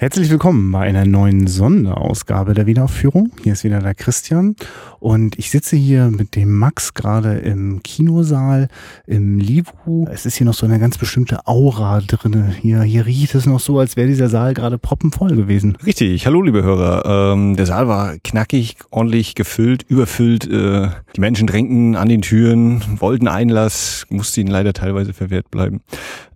[0.00, 3.32] Herzlich willkommen bei einer neuen Sonderausgabe der Wiederaufführung.
[3.42, 4.56] Hier ist wieder der Christian
[4.98, 8.68] und ich sitze hier mit dem Max gerade im Kinosaal
[9.06, 10.06] im Livu.
[10.10, 12.50] Es ist hier noch so eine ganz bestimmte Aura drinne.
[12.62, 15.76] Hier, hier riecht es noch so, als wäre dieser Saal gerade proppenvoll gewesen.
[15.84, 16.24] Richtig.
[16.24, 17.34] Hallo, liebe Hörer.
[17.34, 20.46] Ähm, der Saal war knackig, ordentlich gefüllt, überfüllt.
[20.50, 25.82] Äh, die Menschen drängten an den Türen, wollten Einlass, musste ihnen leider teilweise verwehrt bleiben.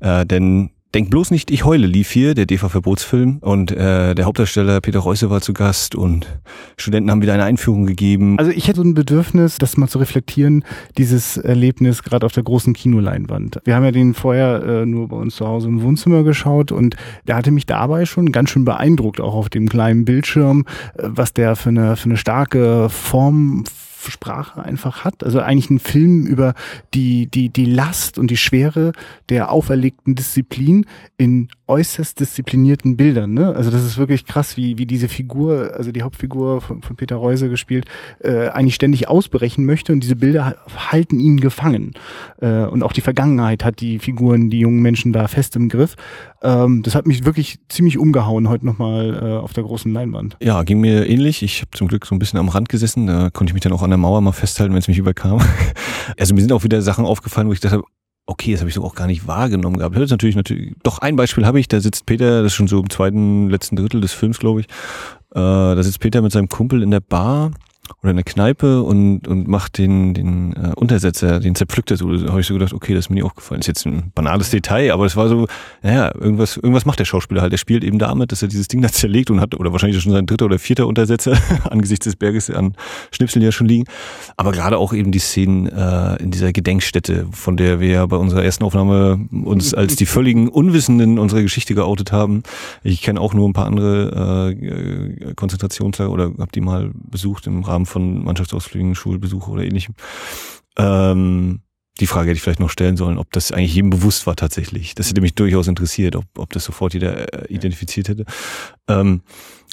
[0.00, 3.38] Äh, denn Denk bloß nicht, ich heule lief hier, der DV-Verbotsfilm.
[3.40, 6.28] Und äh, der Hauptdarsteller Peter Reusse war zu Gast und
[6.76, 8.38] Studenten haben wieder eine Einführung gegeben.
[8.38, 10.64] Also ich hätte so ein Bedürfnis, das mal zu reflektieren,
[10.96, 13.58] dieses Erlebnis gerade auf der großen Kinoleinwand.
[13.64, 16.94] Wir haben ja den vorher äh, nur bei uns zu Hause im Wohnzimmer geschaut und
[17.26, 20.64] der hatte mich dabei schon ganz schön beeindruckt, auch auf dem kleinen Bildschirm,
[20.96, 23.64] äh, was der für eine, für eine starke Form
[24.10, 25.24] Sprache einfach hat.
[25.24, 26.54] Also eigentlich ein Film über
[26.94, 28.92] die, die, die Last und die Schwere
[29.28, 30.86] der auferlegten Disziplin
[31.16, 33.32] in äußerst disziplinierten Bildern.
[33.32, 33.54] Ne?
[33.54, 37.16] Also das ist wirklich krass, wie, wie diese Figur, also die Hauptfigur von, von Peter
[37.16, 37.86] Reuse gespielt,
[38.20, 40.56] äh, eigentlich ständig ausbrechen möchte und diese Bilder
[40.90, 41.92] halten ihn gefangen.
[42.40, 45.96] Äh, und auch die Vergangenheit hat die Figuren, die jungen Menschen da fest im Griff.
[46.42, 50.36] Ähm, das hat mich wirklich ziemlich umgehauen heute nochmal äh, auf der großen Leinwand.
[50.42, 51.42] Ja, ging mir ähnlich.
[51.42, 53.06] Ich habe zum Glück so ein bisschen am Rand gesessen.
[53.06, 55.40] Da konnte ich mich dann auch an der Mauer mal festhalten, wenn es mich überkam.
[56.18, 57.82] Also mir sind auch wieder Sachen aufgefallen, wo ich dachte,
[58.26, 59.96] okay, das habe ich so auch gar nicht wahrgenommen gehabt.
[59.96, 62.80] Ist natürlich, natürlich, doch ein Beispiel habe ich, da sitzt Peter, das ist schon so
[62.80, 64.66] im zweiten, letzten Drittel des Films, glaube ich.
[64.66, 67.52] Äh, da sitzt Peter mit seinem Kumpel in der Bar
[68.02, 72.10] oder in der Kneipe und, und macht den, den äh, Untersetzer, den zerpflückt er so.
[72.12, 73.60] Da habe ich so gedacht, okay, das ist mir nicht aufgefallen.
[73.60, 75.46] Das ist jetzt ein banales Detail, aber es war so,
[75.82, 77.52] naja, irgendwas, irgendwas macht der Schauspieler halt.
[77.52, 80.12] Er spielt eben damit, dass er dieses Ding da zerlegt und hat, oder wahrscheinlich schon
[80.12, 81.36] sein dritter oder vierter Untersetzer
[81.70, 82.74] angesichts des Berges an
[83.10, 83.84] Schnipseln ja schon liegen.
[84.36, 88.16] Aber gerade auch eben die Szenen äh, in dieser Gedenkstätte, von der wir ja bei
[88.16, 92.42] unserer ersten Aufnahme uns als die völligen Unwissenden unserer Geschichte geoutet haben.
[92.82, 97.62] Ich kenne auch nur ein paar andere äh, Konzentrationslager oder habe die mal besucht im
[97.62, 99.94] Rahmen Rahmen von Mannschaftsausflügen, Schulbesuche oder ähnlichem.
[100.78, 101.60] Ähm,
[102.00, 104.94] die Frage hätte ich vielleicht noch stellen sollen, ob das eigentlich jedem bewusst war tatsächlich.
[104.96, 108.24] Das hätte mich durchaus interessiert, ob, ob das sofort jeder äh, identifiziert hätte.
[108.88, 109.22] Ähm,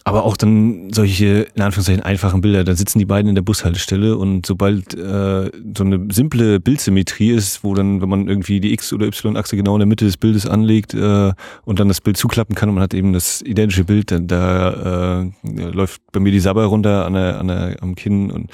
[0.04, 2.64] aber auch dann solche, in Anführungszeichen, einfachen Bilder.
[2.64, 7.64] Da sitzen die beiden in der Bushaltestelle und sobald äh, so eine simple Bildsymmetrie ist,
[7.64, 10.48] wo dann, wenn man irgendwie die X- oder Y-Achse genau in der Mitte des Bildes
[10.48, 11.34] anlegt äh,
[11.66, 15.22] und dann das Bild zuklappen kann und man hat eben das identische Bild, dann da
[15.22, 18.50] äh, läuft bei mir die Sabber runter an der, an der, am Kinn und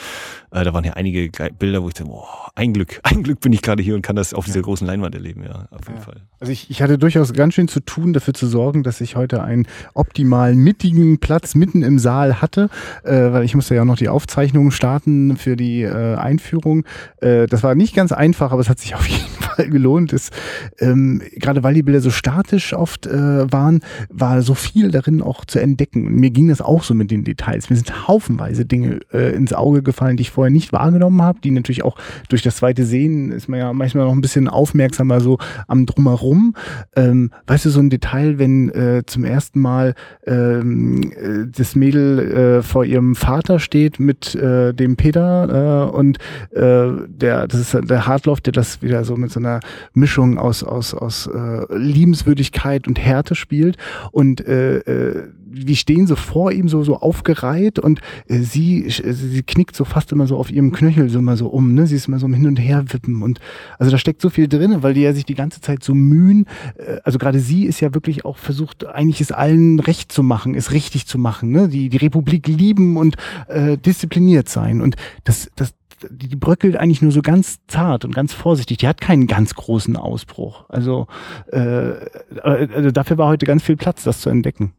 [0.51, 1.29] äh, da waren ja einige
[1.59, 4.15] Bilder, wo ich dachte, boah, ein Glück, ein Glück bin ich gerade hier und kann
[4.15, 6.01] das auf dieser großen Leinwand erleben, ja, auf jeden ja.
[6.01, 6.21] Fall.
[6.39, 9.43] Also ich, ich hatte durchaus ganz schön zu tun, dafür zu sorgen, dass ich heute
[9.43, 12.67] einen optimal mittigen Platz Platz mitten im Saal hatte,
[13.03, 16.83] äh, weil ich musste ja noch die Aufzeichnungen starten für die äh, Einführung.
[17.21, 20.13] Äh, das war nicht ganz einfach, aber es hat sich auf jeden Fall gelohnt.
[20.13, 20.31] Es,
[20.79, 25.45] ähm, gerade weil die Bilder so statisch oft äh, waren, war so viel darin auch
[25.45, 26.07] zu entdecken.
[26.07, 27.69] Und mir ging das auch so mit den Details.
[27.69, 31.51] Mir sind haufenweise Dinge äh, ins Auge gefallen, die ich vorher nicht wahrgenommen habe, die
[31.51, 31.97] natürlich auch
[32.29, 35.37] durch das zweite Sehen ist man ja manchmal noch ein bisschen aufmerksamer so
[35.67, 36.55] am Drumherum.
[36.95, 39.93] Ähm, weißt du, so ein Detail, wenn äh, zum ersten Mal
[40.25, 41.11] ähm,
[41.47, 46.17] das Mädel äh, vor ihrem Vater steht mit äh, dem Peter äh, und
[46.51, 49.59] äh, der das ist der Hartloff, der das wieder so mit so einer
[49.93, 53.77] Mischung aus aus aus äh, Liebenswürdigkeit und Härte spielt.
[54.11, 55.27] Und äh, äh,
[55.65, 60.11] wir stehen so vor ihm so so aufgereiht und äh, sie sie knickt so fast
[60.11, 61.87] immer so auf ihrem Knöchel so immer so um, ne?
[61.87, 63.39] Sie ist immer so hin und her wippen und
[63.79, 66.45] also da steckt so viel drin, weil die ja sich die ganze Zeit so mühen.
[66.77, 70.55] Äh, also gerade sie ist ja wirklich auch versucht, eigentlich es allen recht zu machen,
[70.55, 71.67] es richtig zu machen, ne?
[71.67, 73.15] Die die Republik lieben und
[73.47, 75.73] äh, diszipliniert sein und das das
[76.09, 78.77] die, die bröckelt eigentlich nur so ganz zart und ganz vorsichtig.
[78.77, 80.65] Die hat keinen ganz großen Ausbruch.
[80.69, 81.07] Also,
[81.51, 81.93] äh,
[82.41, 84.73] also dafür war heute ganz viel Platz, das zu entdecken.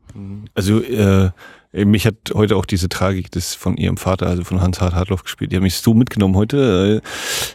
[0.54, 1.30] Also äh,
[1.72, 5.22] mich hat heute auch diese Tragik des von ihrem Vater, also von Hans Hart Hartloff
[5.22, 5.52] gespielt.
[5.52, 7.02] Die haben mich so mitgenommen heute.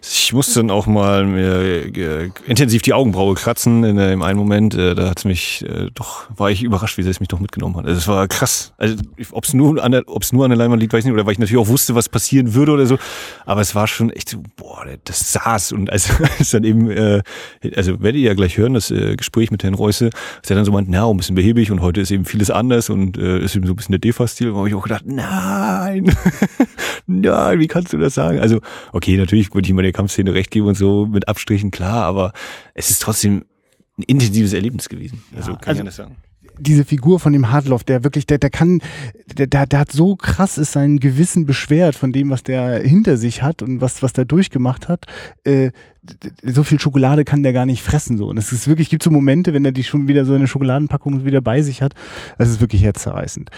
[0.03, 4.75] Ich musste dann auch mal mir äh, intensiv die Augenbraue kratzen in, äh, einen Moment.
[4.75, 7.75] Äh, da hat's mich äh, doch, war ich überrascht, wie sehr es mich doch mitgenommen
[7.75, 7.85] hat.
[7.85, 8.73] Also es war krass.
[8.77, 8.95] Also
[9.31, 11.13] ob es nur an der, ob es nur an der Leinwand liegt, weiß ich nicht,
[11.13, 12.99] oder weil ich natürlich auch wusste, was passieren würde oder so.
[13.47, 17.23] Aber es war schon echt so, boah, das saß und also ist dann eben, äh,
[17.75, 20.11] also werdet ihr ja gleich hören, das äh, Gespräch mit Herrn Reusse,
[20.41, 22.91] dass er dann so meint, na, ein bisschen behäbig und heute ist eben vieles anders
[22.91, 26.15] und äh, ist eben so ein bisschen der DEFA-Stil, wo habe ich auch gedacht, nein,
[27.07, 28.39] nein, wie kannst du das sagen?
[28.39, 28.61] Also,
[28.91, 32.33] okay, natürlich würde ich immer der Kampfszene recht geben und so mit Abstrichen, klar, aber
[32.73, 33.45] es ist trotzdem
[33.97, 35.23] ein intensives Erlebnis gewesen.
[35.35, 36.15] Also ja, kann also, ich das sagen
[36.59, 38.79] diese Figur von dem Hardloff, der wirklich, der, der kann,
[39.37, 43.17] der, der, der hat so krass ist sein Gewissen beschwert von dem, was der hinter
[43.17, 45.05] sich hat und was, was der durchgemacht hat.
[45.43, 45.71] Äh,
[46.43, 48.27] so viel Schokolade kann der gar nicht fressen so.
[48.27, 51.25] Und es ist wirklich, gibt so Momente, wenn er die schon wieder so eine Schokoladenpackung
[51.25, 51.93] wieder bei sich hat.
[52.37, 53.49] Das ist wirklich herzzerreißend.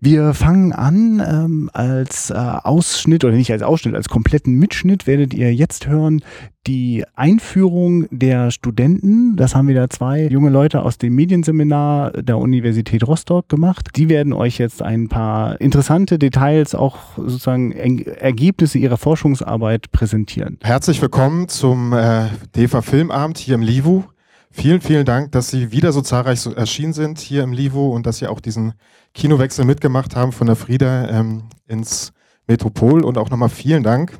[0.00, 5.32] Wir fangen an ähm, als äh, Ausschnitt oder nicht als Ausschnitt, als kompletten Mitschnitt werdet
[5.34, 6.22] ihr jetzt hören
[6.66, 9.36] die Einführung der Studenten.
[9.36, 13.90] Das haben wieder zwei junge Leute aus dem Medienseminar der Universität Rostock gemacht.
[13.96, 20.58] Die werden euch jetzt ein paar interessante Details, auch sozusagen Ergebnisse ihrer Forschungsarbeit präsentieren.
[20.62, 24.04] Herzlich willkommen zum äh, DEFA Filmabend hier im Livu.
[24.50, 28.06] Vielen, vielen Dank, dass Sie wieder so zahlreich so erschienen sind hier im Livu und
[28.06, 28.74] dass Sie auch diesen
[29.12, 32.12] Kinowechsel mitgemacht haben von der Frieda ähm, ins
[32.46, 33.02] Metropol.
[33.02, 34.18] Und auch nochmal vielen Dank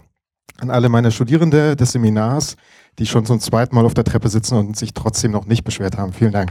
[0.58, 2.56] an alle meine Studierende des Seminars,
[2.98, 5.96] die schon zum zweiten Mal auf der Treppe sitzen und sich trotzdem noch nicht beschwert
[5.96, 6.12] haben.
[6.12, 6.50] Vielen Dank.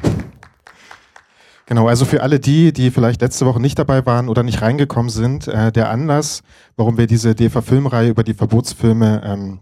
[1.66, 5.10] Genau, also für alle die, die vielleicht letzte Woche nicht dabei waren oder nicht reingekommen
[5.10, 6.42] sind, äh, der Anlass,
[6.76, 9.60] warum wir diese DEFA-Filmreihe über die Verbotsfilme ähm,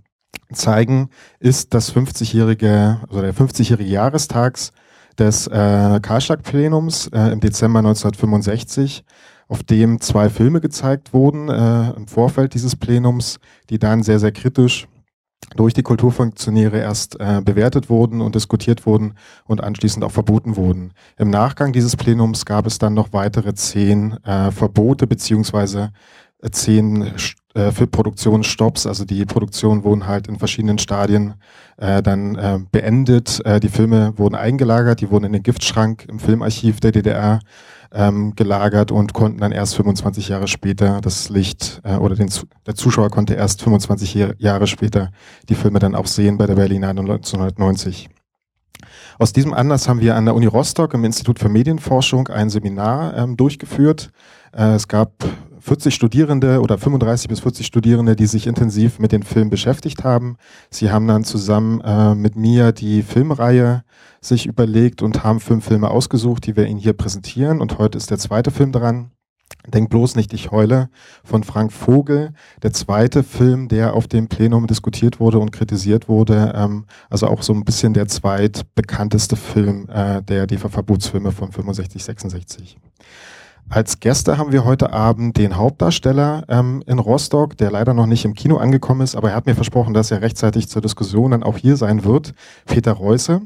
[0.54, 1.10] zeigen,
[1.40, 4.72] ist das 50-jährige, also der 50-jährige Jahrestags
[5.18, 9.04] des äh, Karlstag-Plenums äh, im Dezember 1965
[9.48, 13.38] auf dem zwei Filme gezeigt wurden äh, im Vorfeld dieses Plenums,
[13.70, 14.88] die dann sehr, sehr kritisch
[15.56, 19.16] durch die Kulturfunktionäre erst äh, bewertet wurden und diskutiert wurden
[19.46, 20.94] und anschließend auch verboten wurden.
[21.18, 25.92] Im Nachgang dieses Plenums gab es dann noch weitere zehn äh, Verbote beziehungsweise
[26.42, 27.12] äh, zehn
[27.54, 28.86] äh, Filmproduktionsstopps.
[28.88, 31.36] Also die Produktionen wurden halt in verschiedenen Stadien
[31.78, 33.42] äh, dann äh, beendet.
[33.46, 37.40] Äh, die Filme wurden eingelagert, die wurden in den Giftschrank im Filmarchiv der DDR
[37.94, 42.30] ähm, gelagert und konnten dann erst 25 Jahre später das Licht äh, oder den,
[42.66, 45.12] der Zuschauer konnte erst 25 Jahre später
[45.50, 48.10] die Filme dann auch sehen bei der Berlinale 1990.
[49.20, 53.16] Aus diesem Anlass haben wir an der Uni Rostock im Institut für Medienforschung ein Seminar
[53.16, 54.12] ähm, durchgeführt.
[54.52, 55.12] Äh, es gab
[55.62, 60.38] 40 Studierende oder 35 bis 40 Studierende, die sich intensiv mit den Filmen beschäftigt haben.
[60.70, 63.84] Sie haben dann zusammen äh, mit mir die Filmreihe
[64.22, 67.62] sich überlegt und haben fünf Filme ausgesucht, die wir Ihnen hier präsentieren.
[67.62, 69.12] Und heute ist der zweite Film dran.
[69.68, 70.90] Denk bloß nicht, ich heule
[71.24, 76.54] von Frank Vogel, der zweite Film, der auf dem Plenum diskutiert wurde und kritisiert wurde,
[76.56, 82.78] ähm, also auch so ein bisschen der zweitbekannteste Film äh, der DEFA-Verbotsfilme von 65, 66.
[83.70, 88.26] Als Gäste haben wir heute Abend den Hauptdarsteller ähm, in Rostock, der leider noch nicht
[88.26, 91.44] im Kino angekommen ist, aber er hat mir versprochen, dass er rechtzeitig zur Diskussion dann
[91.44, 92.34] auch hier sein wird,
[92.66, 93.42] Peter Reusse.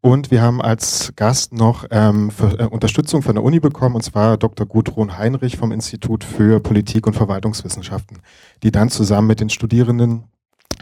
[0.00, 4.02] Und wir haben als Gast noch ähm, für, äh, Unterstützung von der Uni bekommen, und
[4.02, 4.66] zwar Dr.
[4.66, 8.18] Gudrun Heinrich vom Institut für Politik und Verwaltungswissenschaften,
[8.64, 10.24] die dann zusammen mit den Studierenden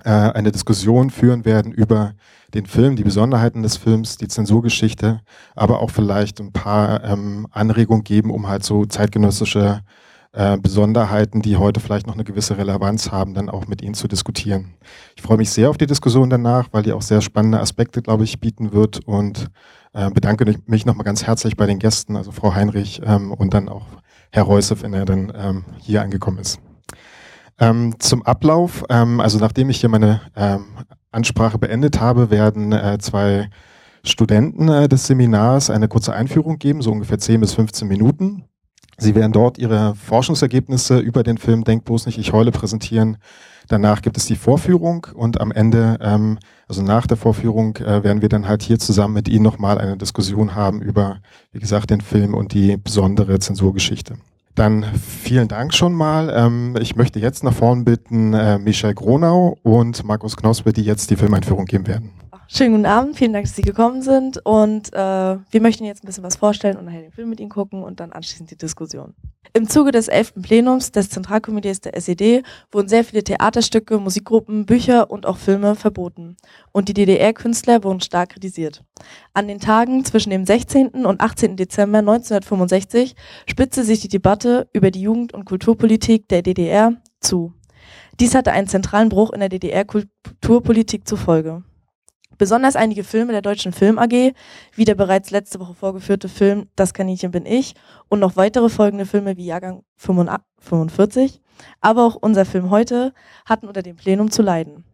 [0.04, 2.14] äh, eine Diskussion führen werden über
[2.54, 5.20] den Film, die Besonderheiten des Films, die Zensurgeschichte,
[5.54, 9.82] aber auch vielleicht ein paar ähm, Anregungen geben, um halt so zeitgenössische
[10.32, 14.08] äh, Besonderheiten, die heute vielleicht noch eine gewisse Relevanz haben, dann auch mit Ihnen zu
[14.08, 14.74] diskutieren.
[15.16, 18.24] Ich freue mich sehr auf die Diskussion danach, weil die auch sehr spannende Aspekte, glaube
[18.24, 19.50] ich, bieten wird und
[19.92, 23.68] äh, bedanke mich nochmal ganz herzlich bei den Gästen, also Frau Heinrich ähm, und dann
[23.68, 23.86] auch
[24.30, 26.60] Herr Reusef, wenn er dann ähm, hier angekommen ist.
[27.60, 30.64] Ähm, zum Ablauf, ähm, also nachdem ich hier meine ähm,
[31.12, 33.50] Ansprache beendet habe, werden äh, zwei
[34.02, 38.44] Studenten äh, des Seminars eine kurze Einführung geben, so ungefähr 10 bis 15 Minuten.
[38.96, 43.18] Sie werden dort ihre Forschungsergebnisse über den Film Denk bloß nicht, ich heule präsentieren.
[43.68, 48.22] Danach gibt es die Vorführung und am Ende, ähm, also nach der Vorführung, äh, werden
[48.22, 51.18] wir dann halt hier zusammen mit Ihnen nochmal eine Diskussion haben über,
[51.52, 54.16] wie gesagt, den Film und die besondere Zensurgeschichte.
[54.54, 56.32] Dann vielen Dank schon mal.
[56.34, 61.10] Ähm, ich möchte jetzt nach vorn bitten äh, Michel Gronau und Markus Knospe, die jetzt
[61.10, 62.10] die Filmeinführung geben werden.
[62.52, 66.06] Schönen guten Abend, vielen Dank, dass Sie gekommen sind und äh, wir möchten jetzt ein
[66.06, 69.14] bisschen was vorstellen und nachher den Film mit Ihnen gucken und dann anschließend die Diskussion.
[69.52, 70.34] Im Zuge des 11.
[70.42, 72.42] Plenums des Zentralkomitees der SED
[72.72, 76.36] wurden sehr viele Theaterstücke, Musikgruppen, Bücher und auch Filme verboten
[76.72, 78.82] und die DDR-Künstler wurden stark kritisiert.
[79.32, 81.06] An den Tagen zwischen dem 16.
[81.06, 81.56] und 18.
[81.56, 83.14] Dezember 1965
[83.48, 87.52] spitzte sich die Debatte über die Jugend- und Kulturpolitik der DDR zu.
[88.18, 91.62] Dies hatte einen zentralen Bruch in der DDR-Kulturpolitik zur Folge.
[92.40, 94.32] Besonders einige Filme der Deutschen Film AG,
[94.74, 97.74] wie der bereits letzte Woche vorgeführte Film Das Kaninchen bin ich
[98.08, 101.42] und noch weitere folgende Filme wie Jahrgang 45,
[101.82, 103.12] aber auch unser Film heute,
[103.44, 104.84] hatten unter dem Plenum zu leiden.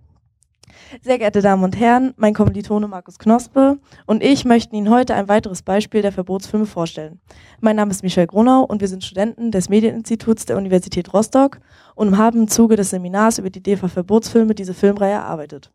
[1.02, 5.28] Sehr geehrte Damen und Herren, mein Kommilitone Markus Knospe und ich möchten Ihnen heute ein
[5.28, 7.20] weiteres Beispiel der Verbotsfilme vorstellen.
[7.60, 11.60] Mein Name ist Michel Gronau und wir sind Studenten des Medieninstituts der Universität Rostock
[11.94, 15.70] und haben im Zuge des Seminars über die DEFA Verbotsfilme diese Filmreihe erarbeitet.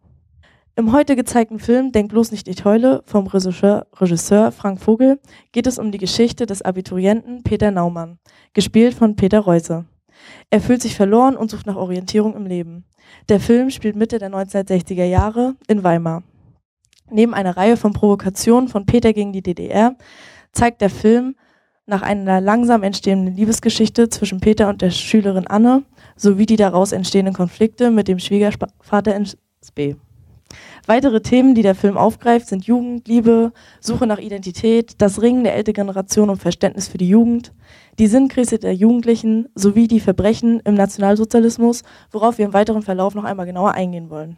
[0.82, 5.20] Im heute gezeigten Film Denk bloß nicht ich heule vom Regisseur, Regisseur Frank Vogel
[5.52, 8.18] geht es um die Geschichte des Abiturienten Peter Naumann,
[8.54, 9.86] gespielt von Peter Reusse.
[10.50, 12.86] Er fühlt sich verloren und sucht nach Orientierung im Leben.
[13.30, 16.24] Der Film spielt Mitte der 1960er Jahre in Weimar.
[17.12, 19.96] Neben einer Reihe von Provokationen von Peter gegen die DDR
[20.52, 21.36] zeigt der Film
[21.86, 25.84] nach einer langsam entstehenden Liebesgeschichte zwischen Peter und der Schülerin Anne
[26.16, 29.16] sowie die daraus entstehenden Konflikte mit dem Schwiegervater
[29.62, 29.98] SB.
[30.88, 35.56] Weitere Themen, die der Film aufgreift, sind Jugend, Liebe, Suche nach Identität, das Ringen der
[35.56, 37.54] älteren Generation um Verständnis für die Jugend,
[38.00, 43.26] die Sinnkrise der Jugendlichen sowie die Verbrechen im Nationalsozialismus, worauf wir im weiteren Verlauf noch
[43.26, 44.38] einmal genauer eingehen wollen.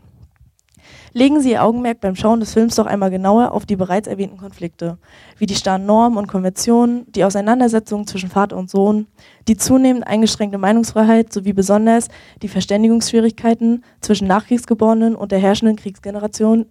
[1.13, 4.37] Legen Sie Ihr Augenmerk beim Schauen des Films doch einmal genauer auf die bereits erwähnten
[4.37, 4.97] Konflikte,
[5.37, 9.07] wie die starren Normen und Konventionen, die Auseinandersetzungen zwischen Vater und Sohn,
[9.47, 12.07] die zunehmend eingeschränkte Meinungsfreiheit sowie besonders
[12.41, 16.65] die Verständigungsschwierigkeiten zwischen Nachkriegsgeborenen und der herrschenden Kriegsgeneration,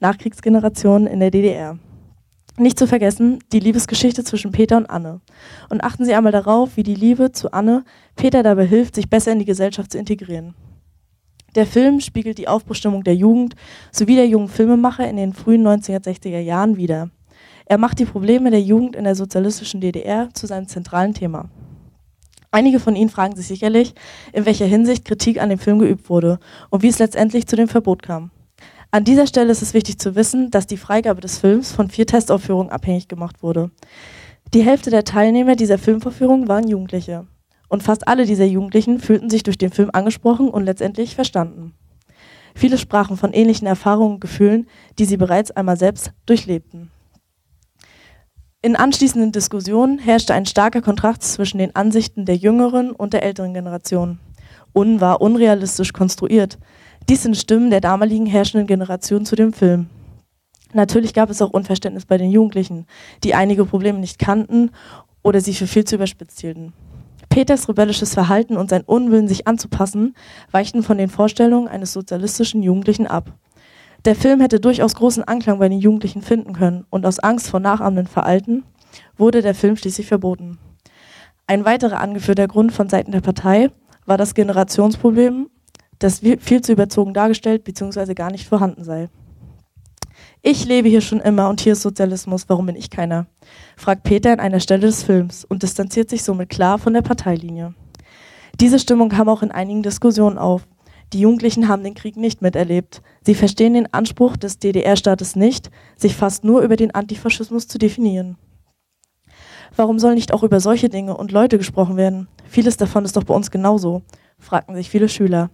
[0.00, 1.78] Nachkriegsgeneration in der DDR.
[2.56, 5.20] Nicht zu vergessen die Liebesgeschichte zwischen Peter und Anne.
[5.70, 9.32] Und achten Sie einmal darauf, wie die Liebe zu Anne Peter dabei hilft, sich besser
[9.32, 10.54] in die Gesellschaft zu integrieren.
[11.54, 13.54] Der Film spiegelt die Aufbruchstimmung der Jugend
[13.92, 17.10] sowie der jungen Filmemacher in den frühen 1960er Jahren wider.
[17.66, 21.48] Er macht die Probleme der Jugend in der sozialistischen DDR zu seinem zentralen Thema.
[22.50, 23.94] Einige von Ihnen fragen sich sicherlich,
[24.32, 26.38] in welcher Hinsicht Kritik an dem Film geübt wurde
[26.70, 28.30] und wie es letztendlich zu dem Verbot kam.
[28.90, 32.06] An dieser Stelle ist es wichtig zu wissen, dass die Freigabe des Films von vier
[32.06, 33.70] Testaufführungen abhängig gemacht wurde.
[34.52, 37.26] Die Hälfte der Teilnehmer dieser Filmvorführung waren Jugendliche.
[37.74, 41.74] Und fast alle dieser Jugendlichen fühlten sich durch den Film angesprochen und letztendlich verstanden.
[42.54, 46.92] Viele sprachen von ähnlichen Erfahrungen und Gefühlen, die sie bereits einmal selbst durchlebten.
[48.62, 53.54] In anschließenden Diskussionen herrschte ein starker Kontrast zwischen den Ansichten der jüngeren und der älteren
[53.54, 54.20] Generation.
[54.72, 56.60] Un war unrealistisch konstruiert.
[57.08, 59.88] Dies sind Stimmen der damaligen herrschenden Generation zu dem Film.
[60.72, 62.86] Natürlich gab es auch Unverständnis bei den Jugendlichen,
[63.24, 64.70] die einige Probleme nicht kannten
[65.24, 66.72] oder sie für viel zu überspitzt hielten.
[67.34, 70.14] Peters rebellisches Verhalten und sein Unwillen, sich anzupassen,
[70.52, 73.32] weichten von den Vorstellungen eines sozialistischen Jugendlichen ab.
[74.04, 77.58] Der Film hätte durchaus großen Anklang bei den Jugendlichen finden können und aus Angst vor
[77.58, 78.62] nachahmenden Verhalten
[79.16, 80.58] wurde der Film schließlich verboten.
[81.48, 83.72] Ein weiterer angeführter Grund von Seiten der Partei
[84.06, 85.50] war das Generationsproblem,
[85.98, 88.14] das viel zu überzogen dargestellt bzw.
[88.14, 89.08] gar nicht vorhanden sei.
[90.46, 93.24] Ich lebe hier schon immer und hier ist Sozialismus, warum bin ich keiner?
[93.78, 97.72] fragt Peter an einer Stelle des Films und distanziert sich somit klar von der Parteilinie.
[98.60, 100.68] Diese Stimmung kam auch in einigen Diskussionen auf.
[101.14, 103.00] Die Jugendlichen haben den Krieg nicht miterlebt.
[103.24, 108.36] Sie verstehen den Anspruch des DDR-Staates nicht, sich fast nur über den Antifaschismus zu definieren.
[109.76, 112.28] Warum soll nicht auch über solche Dinge und Leute gesprochen werden?
[112.46, 114.02] Vieles davon ist doch bei uns genauso,
[114.38, 115.48] fragten sich viele Schüler.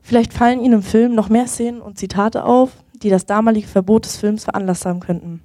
[0.00, 4.04] Vielleicht fallen Ihnen im Film noch mehr Szenen und Zitate auf, die das damalige Verbot
[4.04, 5.42] des Films veranlasst haben könnten.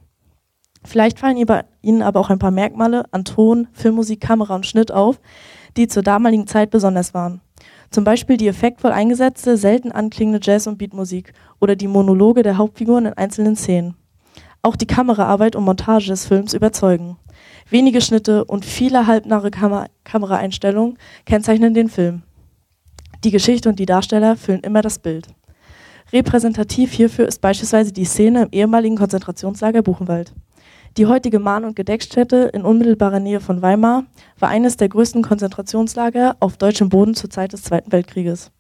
[0.86, 1.38] Vielleicht fallen
[1.82, 5.20] Ihnen aber auch ein paar Merkmale an Ton, Filmmusik, Kamera und Schnitt auf,
[5.78, 7.42] die zur damaligen Zeit besonders waren.
[7.90, 13.06] Zum Beispiel die effektvoll eingesetzte, selten anklingende Jazz- und Beatmusik oder die Monologe der Hauptfiguren
[13.06, 13.96] in einzelnen Szenen.
[14.62, 17.18] Auch die Kameraarbeit und Montage des Films überzeugen.
[17.70, 22.24] Wenige Schnitte und viele halbnahe Kam Kameraeinstellungen kennzeichnen den Film.
[23.24, 25.28] Die Geschichte und die Darsteller füllen immer das Bild.
[26.12, 30.34] Repräsentativ hierfür ist beispielsweise die Szene im ehemaligen Konzentrationslager Buchenwald.
[30.98, 34.04] Die heutige Mahn- und Gedenkstätte in unmittelbarer Nähe von Weimar
[34.38, 38.52] war eines der größten Konzentrationslager auf deutschem Boden zur Zeit des Zweiten Weltkrieges.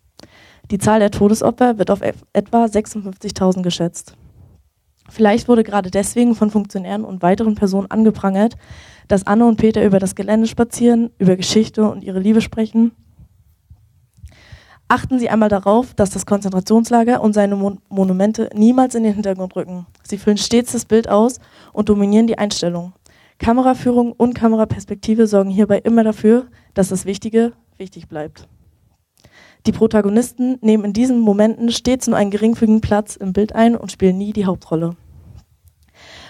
[0.71, 1.99] Die Zahl der Todesopfer wird auf
[2.31, 4.15] etwa 56.000 geschätzt.
[5.09, 8.55] Vielleicht wurde gerade deswegen von Funktionären und weiteren Personen angeprangert,
[9.09, 12.93] dass Anne und Peter über das Gelände spazieren, über Geschichte und ihre Liebe sprechen
[14.93, 19.55] Achten Sie einmal darauf, dass das Konzentrationslager und seine Mon Monumente niemals in den Hintergrund
[19.55, 19.87] rücken.
[20.03, 21.39] Sie füllen stets das Bild aus
[21.71, 22.93] und dominieren die Einstellung.
[23.39, 26.45] Kameraführung und Kameraperspektive sorgen hierbei immer dafür,
[26.75, 28.47] dass das Wichtige wichtig bleibt.
[29.65, 33.91] Die Protagonisten nehmen in diesen Momenten stets nur einen geringfügigen Platz im Bild ein und
[33.91, 34.95] spielen nie die Hauptrolle.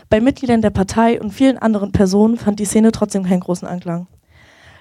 [0.07, 4.07] Bei Mitgliedern der Partei und vielen anderen Personen fand die Szene trotzdem keinen großen Anklang.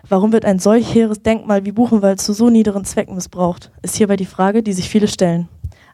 [0.09, 4.16] Warum wird ein solch hehres Denkmal wie Buchenwald zu so niederen Zwecken missbraucht, ist hierbei
[4.16, 5.49] die Frage, die sich viele stellen.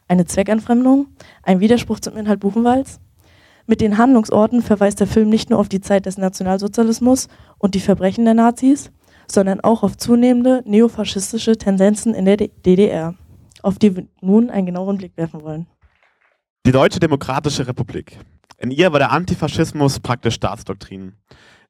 [0.07, 1.07] Eine Zweckentfremdung?
[1.43, 2.99] Ein Widerspruch zum Inhalt Buchenwalds?
[3.67, 7.27] Mit den Handlungsorten verweist der Film nicht nur auf die Zeit des Nationalsozialismus
[7.59, 8.91] und die Verbrechen der Nazis,
[9.31, 13.13] sondern auch auf zunehmende neofaschistische Tendenzen in der DDR,
[13.61, 15.67] auf die wir nun einen genaueren Blick werfen wollen.
[16.65, 18.17] Die Deutsche Demokratische Republik.
[18.57, 21.13] In ihr war der Antifaschismus praktisch Staatsdoktrin.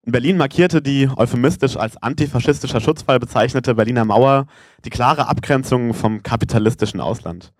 [0.05, 4.45] In Berlin markierte die euphemistisch als antifaschistischer Schutzfall bezeichnete Berliner Mauer
[4.85, 7.51] die klare Abgrenzung vom kapitalistischen Ausland.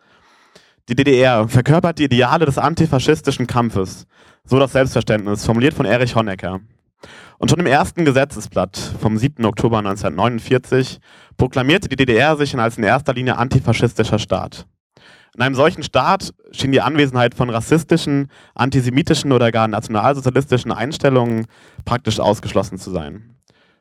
[0.88, 4.08] Die DDR verkörpert die Ideale des antifaschistischen Kampfes,
[4.46, 6.62] so das Selbstverständnis, formuliert von Erich Honecker.
[7.38, 9.46] Und schon im ersten Gesetzesblatt vom 7.
[9.46, 11.00] Oktober 1949
[11.38, 14.65] proklamierte die DDR sich als in erster Linie antifaschistischer Staat.
[15.39, 21.46] In einem solchen Staat schien die Anwesenheit von rassistischen, antisemitischen oder gar nationalsozialistischen Einstellungen
[21.86, 23.38] praktisch ausgeschlossen zu sein.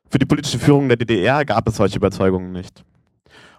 [0.09, 2.85] Für die politische Führung der DDR gab es solche Überzeugungen nicht.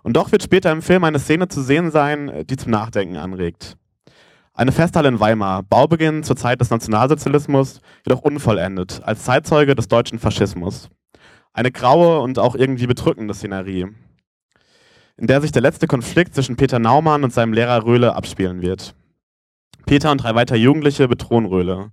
[0.01, 3.75] Und doch wird später im Film eine Szene zu sehen sein, die zum Nachdenken anregt.
[4.53, 10.19] Eine Festhalle in Weimar, Baubeginn zur Zeit des Nationalsozialismus, jedoch unvollendet, als Zeitzeuge des deutschen
[10.19, 10.89] Faschismus.
[11.51, 13.87] Eine graue und auch irgendwie bedrückende Szenerie,
[15.19, 18.95] in der sich der letzte Konflikt zwischen Peter Naumann und seinem Lehrer Röhle abspielen wird.
[19.85, 21.91] Peter und drei weitere Jugendliche bedrohen Röhle.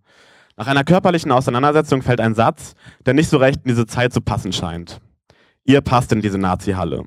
[0.56, 4.21] Nach einer körperlichen Auseinandersetzung fällt ein Satz, der nicht so recht in diese Zeit zu
[4.21, 5.00] passen scheint.
[5.64, 7.04] Ihr passt in diese Nazi-Halle.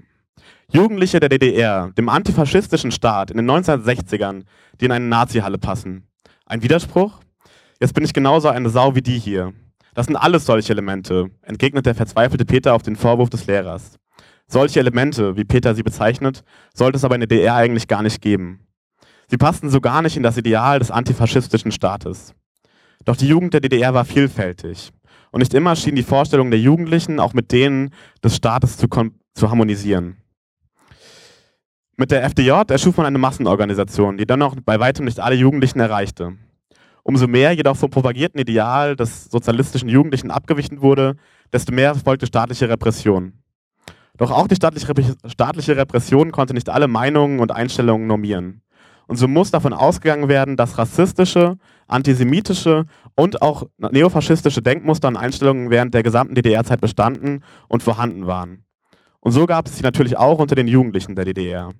[0.71, 4.43] Jugendliche der DDR, dem antifaschistischen Staat in den 1960ern,
[4.79, 6.07] die in eine Nazi-Halle passen.
[6.45, 7.21] Ein Widerspruch?
[7.79, 9.53] Jetzt bin ich genauso eine Sau wie die hier.
[9.93, 13.97] Das sind alles solche Elemente, entgegnet der verzweifelte Peter auf den Vorwurf des Lehrers.
[14.51, 18.19] Solche Elemente, wie Peter sie bezeichnet, sollte es aber in der DDR eigentlich gar nicht
[18.19, 18.65] geben.
[19.27, 22.33] Sie passten so gar nicht in das Ideal des antifaschistischen Staates.
[23.05, 24.91] Doch die Jugend der DDR war vielfältig.
[25.31, 27.91] Und nicht immer schien die Vorstellung der Jugendlichen auch mit denen
[28.23, 28.87] des Staates zu,
[29.35, 30.17] zu harmonisieren.
[31.95, 36.33] Mit der FDJ erschuf man eine Massenorganisation, die dennoch bei weitem nicht alle Jugendlichen erreichte.
[37.03, 41.17] Umso mehr jedoch vom propagierten Ideal des sozialistischen Jugendlichen abgewichen wurde,
[41.53, 43.33] desto mehr folgte staatliche Repression.
[44.19, 48.61] Doch auch die staatliche Repression konnte nicht alle Meinungen und Einstellungen normieren.
[49.07, 51.57] Und so muss davon ausgegangen werden, dass rassistische,
[51.87, 52.85] antisemitische
[53.15, 58.65] und auch neofaschistische Denkmuster und Einstellungen während der gesamten DDR-Zeit bestanden und vorhanden waren.
[59.21, 61.71] Und so gab es sie natürlich auch unter den Jugendlichen der DDR.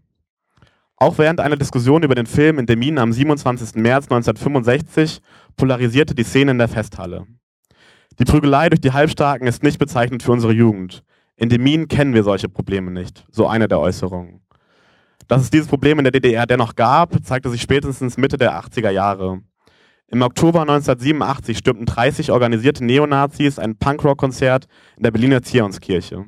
[0.95, 3.75] Auch während einer Diskussion über den Film in Demmin am 27.
[3.75, 5.21] März 1965
[5.57, 7.27] polarisierte die Szene in der Festhalle.
[8.17, 11.03] Die Prügelei durch die Halbstarken ist nicht bezeichnend für unsere Jugend.
[11.39, 14.41] In Demmin kennen wir solche Probleme nicht, so eine der Äußerungen.
[15.29, 18.89] Dass es dieses Problem in der DDR dennoch gab, zeigte sich spätestens Mitte der 80er
[18.89, 19.39] Jahre.
[20.07, 24.67] Im Oktober 1987 stürmten 30 organisierte Neonazis ein Punkrock-Konzert
[24.97, 26.25] in der Berliner Zionskirche.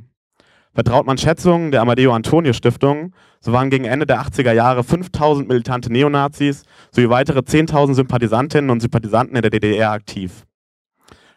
[0.73, 5.45] Vertraut man Schätzungen der Amadeo Antonio Stiftung, so waren gegen Ende der 80er Jahre 5000
[5.45, 6.63] militante Neonazis
[6.95, 10.45] sowie weitere 10.000 Sympathisantinnen und Sympathisanten in der DDR aktiv.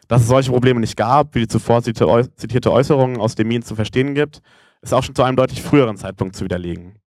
[0.07, 3.75] Dass es solche Probleme nicht gab, wie die zuvor zitierte Äußerung aus dem Min zu
[3.75, 4.41] verstehen gibt,
[4.81, 6.99] ist auch schon zu einem deutlich früheren Zeitpunkt zu widerlegen.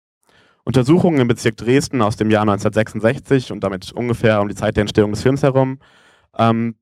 [0.64, 4.82] Untersuchungen im Bezirk Dresden aus dem Jahr 1966 und damit ungefähr um die Zeit der
[4.82, 5.78] Entstehung des Films herum
[6.36, 6.74] ähm,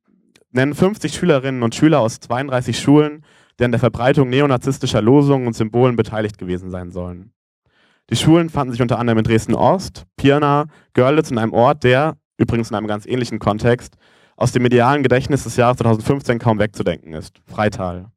[0.51, 3.23] nennen 50 Schülerinnen und Schüler aus 32 Schulen
[3.59, 7.33] die an der Verbreitung neonazistischer Losungen und Symbolen beteiligt gewesen sein sollen.
[8.11, 12.71] Die Schulen fanden sich unter anderem in Dresden-Ost, Pirna, Görlitz und einem Ort, der, übrigens
[12.71, 13.97] in einem ganz ähnlichen Kontext,
[14.37, 18.11] aus dem medialen Gedächtnis des Jahres 2015 kaum wegzudenken ist, Freital.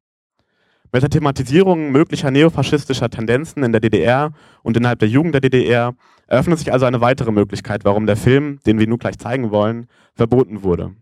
[0.92, 4.32] Mit der Thematisierung möglicher neofaschistischer Tendenzen in der DDR
[4.64, 5.94] und innerhalb der Jugend der DDR
[6.28, 9.86] eröffnet sich also eine weitere Möglichkeit, warum der Film, den wir nun gleich zeigen wollen,
[10.16, 10.96] verboten wurde.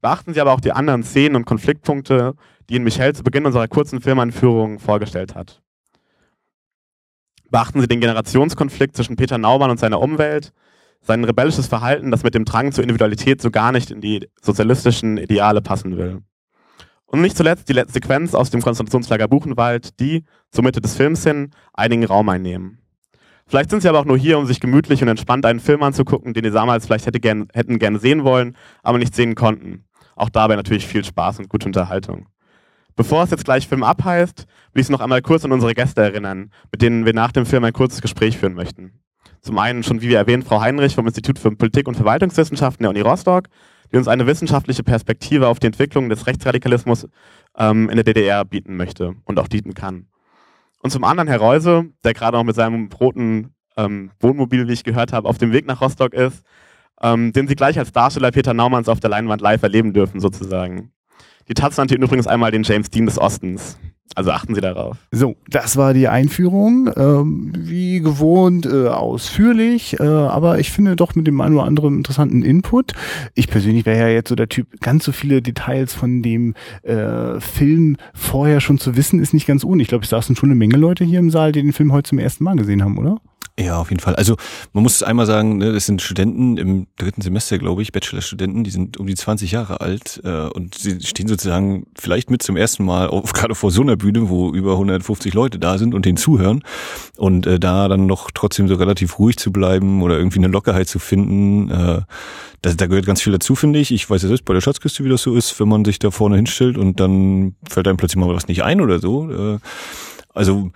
[0.00, 2.34] Beachten Sie aber auch die anderen Szenen und Konfliktpunkte,
[2.68, 5.62] die Ihnen Michel zu Beginn unserer kurzen Filmanführung vorgestellt hat.
[7.48, 10.52] Beachten Sie den Generationskonflikt zwischen Peter Naumann und seiner Umwelt,
[11.02, 15.18] sein rebellisches Verhalten, das mit dem Drang zur Individualität so gar nicht in die sozialistischen
[15.18, 16.22] Ideale passen will.
[17.06, 21.24] Und nicht zuletzt die letzte Sequenz aus dem Konzentrationslager Buchenwald, die, zur Mitte des Films
[21.24, 22.78] hin, einigen Raum einnehmen.
[23.46, 26.32] Vielleicht sind sie aber auch nur hier, um sich gemütlich und entspannt einen Film anzugucken,
[26.32, 29.84] den sie damals vielleicht hätte gern, hätten gerne sehen wollen, aber nicht sehen konnten.
[30.16, 32.28] Auch dabei natürlich viel Spaß und gute Unterhaltung.
[32.96, 36.50] Bevor es jetzt gleich Film abheißt, will ich noch einmal kurz an unsere Gäste erinnern,
[36.70, 39.02] mit denen wir nach dem Film ein kurzes Gespräch führen möchten.
[39.42, 42.90] Zum einen schon, wie wir erwähnt, Frau Heinrich vom Institut für Politik und Verwaltungswissenschaften der
[42.90, 43.48] Uni Rostock,
[43.92, 47.08] die uns eine wissenschaftliche Perspektive auf die Entwicklung des Rechtsradikalismus
[47.58, 50.06] ähm, in der DDR bieten möchte und auch bieten kann.
[50.80, 54.84] Und zum anderen Herr Reuse, der gerade auch mit seinem roten ähm, Wohnmobil, wie ich
[54.84, 56.44] gehört habe, auf dem Weg nach Rostock ist
[57.02, 60.92] ähm, den Sie gleich als Darsteller Peter Naumanns auf der Leinwand live erleben dürfen, sozusagen.
[61.48, 63.78] Die Taz nannte übrigens einmal den James Dean des Ostens.
[64.14, 64.98] Also achten Sie darauf.
[65.10, 66.90] So, das war die Einführung.
[66.96, 71.96] Ähm, wie gewohnt äh, ausführlich, äh, aber ich finde doch mit dem einen oder anderen
[71.96, 72.92] interessanten Input.
[73.34, 77.40] Ich persönlich wäre ja jetzt so der Typ, ganz so viele Details von dem äh,
[77.40, 79.82] Film vorher schon zu wissen, ist nicht ganz ohne.
[79.82, 82.10] Ich glaube, es saßen schon eine Menge Leute hier im Saal, die den Film heute
[82.10, 83.18] zum ersten Mal gesehen haben, oder?
[83.58, 84.14] Ja, auf jeden Fall.
[84.14, 84.36] Also
[84.72, 88.70] man muss einmal sagen, ne, das sind Studenten im dritten Semester, glaube ich, Bachelorstudenten, die
[88.70, 92.82] sind um die 20 Jahre alt äh, und sie stehen sozusagen vielleicht mit zum ersten
[92.84, 96.16] Mal auf, gerade vor so einer Bühne, wo über 150 Leute da sind und denen
[96.16, 96.62] zuhören
[97.18, 100.88] und äh, da dann noch trotzdem so relativ ruhig zu bleiben oder irgendwie eine Lockerheit
[100.88, 102.00] zu finden, äh,
[102.62, 103.92] das, da gehört ganz viel dazu, finde ich.
[103.92, 106.10] Ich weiß ja selbst bei der Schatzkiste, wie das so ist, wenn man sich da
[106.10, 109.30] vorne hinstellt und dann fällt einem plötzlich mal was nicht ein oder so.
[109.30, 109.58] Äh,
[110.32, 110.70] also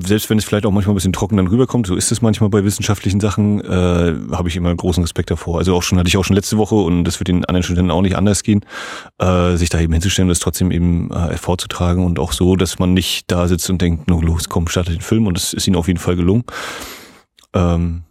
[0.00, 2.50] selbst wenn es vielleicht auch manchmal ein bisschen trocken dann rüberkommt, so ist es manchmal
[2.50, 5.58] bei wissenschaftlichen Sachen, äh, habe ich immer großen Respekt davor.
[5.58, 7.90] Also auch schon hatte ich auch schon letzte Woche und das wird den anderen Studenten
[7.90, 8.64] auch nicht anders gehen,
[9.18, 12.78] äh, sich da eben hinzustellen und das trotzdem eben äh, vorzutragen und auch so, dass
[12.78, 15.66] man nicht da sitzt und denkt, nur los, komm, startet den Film und es ist
[15.66, 16.44] ihnen auf jeden Fall gelungen.
[17.54, 18.04] Ähm,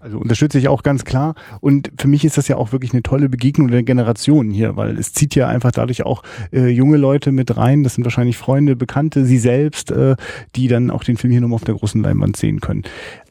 [0.00, 1.34] also unterstütze ich auch ganz klar.
[1.60, 4.96] Und für mich ist das ja auch wirklich eine tolle Begegnung der Generationen hier, weil
[4.98, 7.82] es zieht ja einfach dadurch auch äh, junge Leute mit rein.
[7.82, 10.16] Das sind wahrscheinlich Freunde, Bekannte, sie selbst, äh,
[10.56, 12.84] die dann auch den Film hier nochmal auf der großen Leinwand sehen können.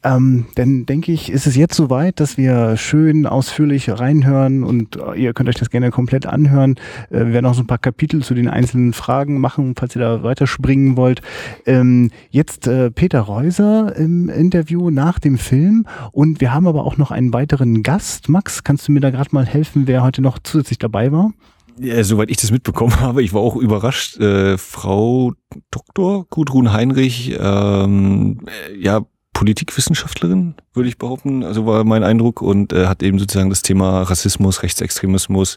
[0.04, 5.20] Ähm, dann denke ich, ist es jetzt soweit, dass wir schön ausführlich reinhören und äh,
[5.20, 6.76] ihr könnt euch das gerne komplett anhören.
[7.10, 10.02] Äh, wir werden auch so ein paar Kapitel zu den einzelnen Fragen machen, falls ihr
[10.02, 11.20] da weiterspringen wollt.
[11.66, 16.96] Ähm, jetzt äh, Peter Reuser im Interview nach dem Film und wir haben aber auch
[16.96, 18.28] noch einen weiteren Gast.
[18.28, 21.32] Max, kannst du mir da gerade mal helfen, wer heute noch zusätzlich dabei war?
[21.80, 24.18] Ja, soweit ich das mitbekommen habe, ich war auch überrascht.
[24.18, 25.32] Äh, Frau
[25.70, 26.26] Dr.
[26.28, 28.40] Gudrun Heinrich, ähm,
[28.78, 29.02] ja,
[29.38, 31.44] Politikwissenschaftlerin, würde ich behaupten.
[31.44, 35.56] Also war mein Eindruck und äh, hat eben sozusagen das Thema Rassismus, Rechtsextremismus,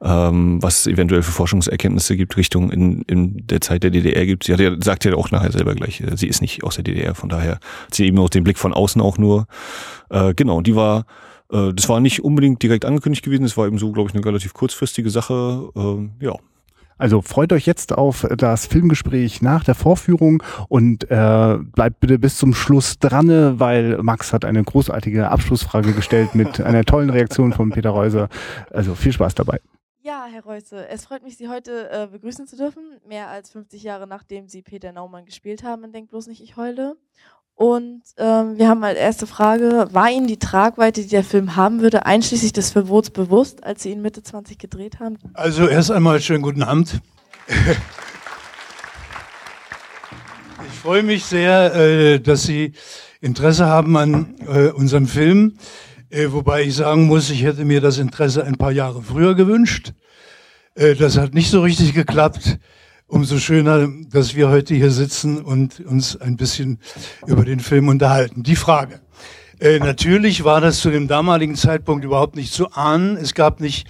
[0.00, 4.44] ähm, was es eventuell für Forschungserkenntnisse gibt, Richtung in, in der Zeit der DDR gibt.
[4.44, 6.84] Sie hat ja, sagt ja auch nachher selber gleich, äh, sie ist nicht aus der
[6.84, 9.48] DDR, von daher hat sie eben auch den Blick von außen auch nur.
[10.08, 11.04] Äh, genau, die war
[11.50, 14.24] äh, das war nicht unbedingt direkt angekündigt gewesen, es war eben so, glaube ich, eine
[14.24, 15.68] relativ kurzfristige Sache.
[15.74, 16.36] Äh, ja,
[16.98, 22.36] also freut euch jetzt auf das Filmgespräch nach der Vorführung und äh, bleibt bitte bis
[22.38, 27.70] zum Schluss dran, weil Max hat eine großartige Abschlussfrage gestellt mit einer tollen Reaktion von
[27.70, 28.28] Peter Reuser.
[28.70, 29.60] Also viel Spaß dabei.
[30.06, 33.00] Ja, Herr Reusse, es freut mich, Sie heute äh, begrüßen zu dürfen.
[33.08, 36.56] Mehr als 50 Jahre nachdem Sie Peter Naumann gespielt haben in Denk bloß nicht, ich
[36.56, 36.96] heule.
[37.56, 41.80] Und ähm, wir haben als erste Frage, war Ihnen die Tragweite, die der Film haben
[41.80, 45.16] würde, einschließlich des Verbots bewusst, als Sie ihn Mitte 20 gedreht haben?
[45.32, 47.00] Also erst einmal schönen guten Abend.
[50.68, 52.74] Ich freue mich sehr, äh, dass Sie
[53.22, 55.56] Interesse haben an äh, unserem Film,
[56.10, 59.94] äh, wobei ich sagen muss, ich hätte mir das Interesse ein paar Jahre früher gewünscht.
[60.74, 62.58] Das hat nicht so richtig geklappt
[63.08, 66.80] umso schöner, dass wir heute hier sitzen und uns ein bisschen
[67.26, 68.42] über den Film unterhalten.
[68.42, 69.00] Die Frage.
[69.58, 73.16] Äh, natürlich war das zu dem damaligen Zeitpunkt überhaupt nicht zu ahnen.
[73.16, 73.86] Es gab nicht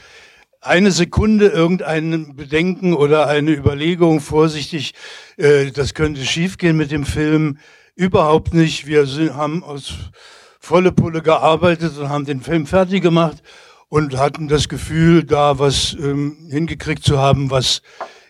[0.61, 4.95] eine Sekunde irgendein Bedenken oder eine Überlegung vorsichtig,
[5.37, 7.59] äh, das könnte schiefgehen mit dem Film.
[7.95, 8.87] Überhaupt nicht.
[8.87, 9.95] Wir sind, haben aus
[10.61, 13.43] volle Pulle gearbeitet und haben den Film fertig gemacht
[13.89, 17.83] und hatten das Gefühl, da was ähm, hingekriegt zu haben, was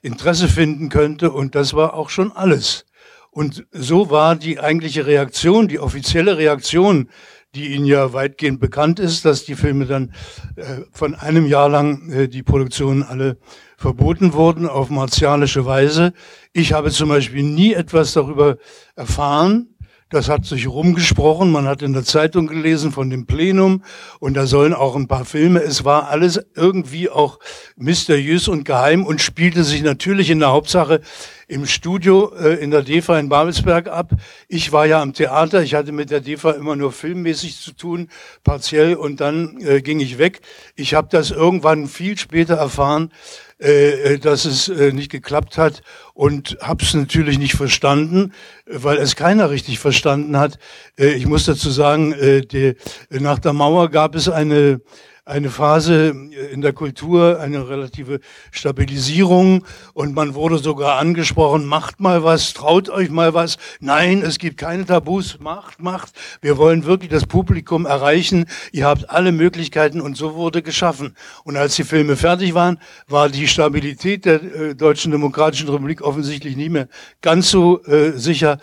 [0.06, 1.30] Interesse finden könnte.
[1.32, 2.86] Und das war auch schon alles.
[3.30, 7.10] Und so war die eigentliche Reaktion, die offizielle Reaktion,
[7.54, 10.12] die Ihnen ja weitgehend bekannt ist, dass die Filme dann
[10.56, 13.38] äh, von einem Jahr lang äh, die Produktionen alle
[13.76, 16.12] verboten wurden auf martialische Weise.
[16.52, 18.56] Ich habe zum Beispiel nie etwas darüber
[18.94, 19.75] erfahren.
[20.08, 21.50] Das hat sich rumgesprochen.
[21.50, 23.82] Man hat in der Zeitung gelesen von dem Plenum
[24.20, 25.60] und da sollen auch ein paar Filme.
[25.60, 27.40] Es war alles irgendwie auch
[27.74, 31.00] mysteriös und geheim und spielte sich natürlich in der Hauptsache
[31.48, 34.12] im Studio äh, in der DEFA in Babelsberg ab.
[34.46, 35.62] Ich war ja am Theater.
[35.62, 38.08] Ich hatte mit der DEFA immer nur filmmäßig zu tun,
[38.44, 40.40] partiell und dann äh, ging ich weg.
[40.76, 43.10] Ich habe das irgendwann viel später erfahren,
[43.58, 45.80] äh, äh, dass es äh, nicht geklappt hat
[46.12, 48.32] und habe es natürlich nicht verstanden,
[48.66, 50.58] weil es keiner richtig verstanden hat.
[50.98, 52.74] Äh, ich muss dazu sagen, äh,
[53.08, 54.82] nach der Mauer gab es eine
[55.26, 56.14] eine Phase
[56.52, 58.20] in der Kultur, eine relative
[58.52, 63.56] Stabilisierung und man wurde sogar angesprochen, macht mal was, traut euch mal was.
[63.80, 66.12] Nein, es gibt keine Tabus, macht, macht.
[66.40, 68.46] Wir wollen wirklich das Publikum erreichen.
[68.70, 71.16] Ihr habt alle Möglichkeiten und so wurde geschaffen.
[71.42, 76.56] Und als die Filme fertig waren, war die Stabilität der äh, Deutschen Demokratischen Republik offensichtlich
[76.56, 76.86] nicht mehr
[77.20, 78.58] ganz so äh, sicher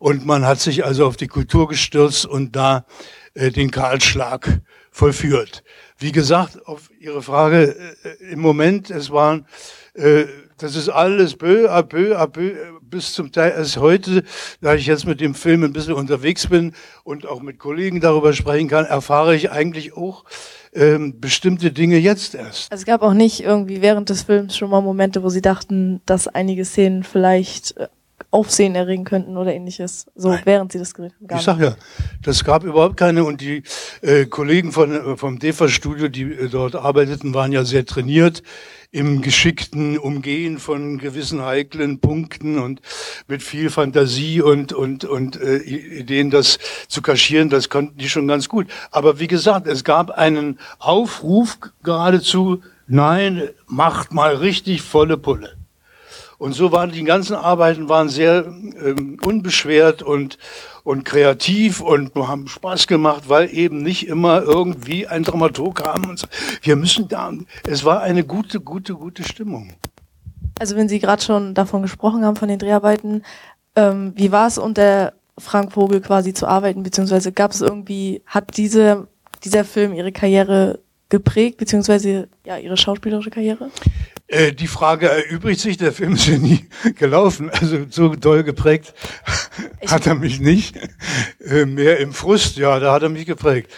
[0.00, 2.86] und man hat sich also auf die Kultur gestürzt und da
[3.34, 5.62] äh, den Kahlschlag vollführt.
[6.00, 9.46] Wie gesagt, auf Ihre Frage, äh, im Moment, es waren,
[9.94, 14.22] äh, das ist alles peu à peu à peu bis zum Teil erst heute,
[14.60, 18.32] da ich jetzt mit dem Film ein bisschen unterwegs bin und auch mit Kollegen darüber
[18.32, 20.24] sprechen kann, erfahre ich eigentlich auch
[20.72, 22.70] ähm, bestimmte Dinge jetzt erst.
[22.70, 26.00] Also es gab auch nicht irgendwie während des Films schon mal Momente, wo Sie dachten,
[26.06, 27.88] dass einige Szenen vielleicht äh,
[28.30, 30.42] Aufsehen erregen könnten oder ähnliches, so Nein.
[30.44, 31.38] während sie das gedreht haben.
[31.38, 31.76] Ich sag ja,
[32.22, 33.62] das gab überhaupt keine und die
[34.02, 38.42] äh, Kollegen von, äh, vom DEFA-Studio, die äh, dort arbeiteten, waren ja sehr trainiert
[38.90, 42.80] im geschickten Umgehen von gewissen heiklen Punkten und
[43.28, 48.28] mit viel Fantasie und, und, und äh, Ideen, das zu kaschieren, das konnten die schon
[48.28, 48.66] ganz gut.
[48.90, 55.57] Aber wie gesagt, es gab einen Aufruf geradezu, nein, macht mal richtig volle Pulle.
[56.38, 60.38] Und so waren die ganzen Arbeiten waren sehr ähm, unbeschwert und
[60.88, 66.18] und kreativ und haben Spaß gemacht, weil eben nicht immer irgendwie ein Dramaturg kam und
[66.18, 67.30] sagt, wir müssen da.
[67.66, 69.74] Es war eine gute, gute, gute Stimmung.
[70.58, 73.22] Also wenn Sie gerade schon davon gesprochen haben, von den Dreharbeiten,
[73.76, 78.56] ähm, wie war es unter Frank Vogel quasi zu arbeiten, beziehungsweise gab es irgendwie, hat
[78.56, 79.08] diese,
[79.44, 80.78] dieser Film Ihre Karriere
[81.10, 83.70] geprägt, beziehungsweise ja, Ihre schauspielerische Karriere?
[84.28, 88.94] Äh, die Frage erübrigt sich, der Film ist ja nie gelaufen, also so doll geprägt
[89.86, 90.76] hat er mich nicht.
[91.44, 93.72] Äh, mehr im Frust, ja, da hat er mich geprägt.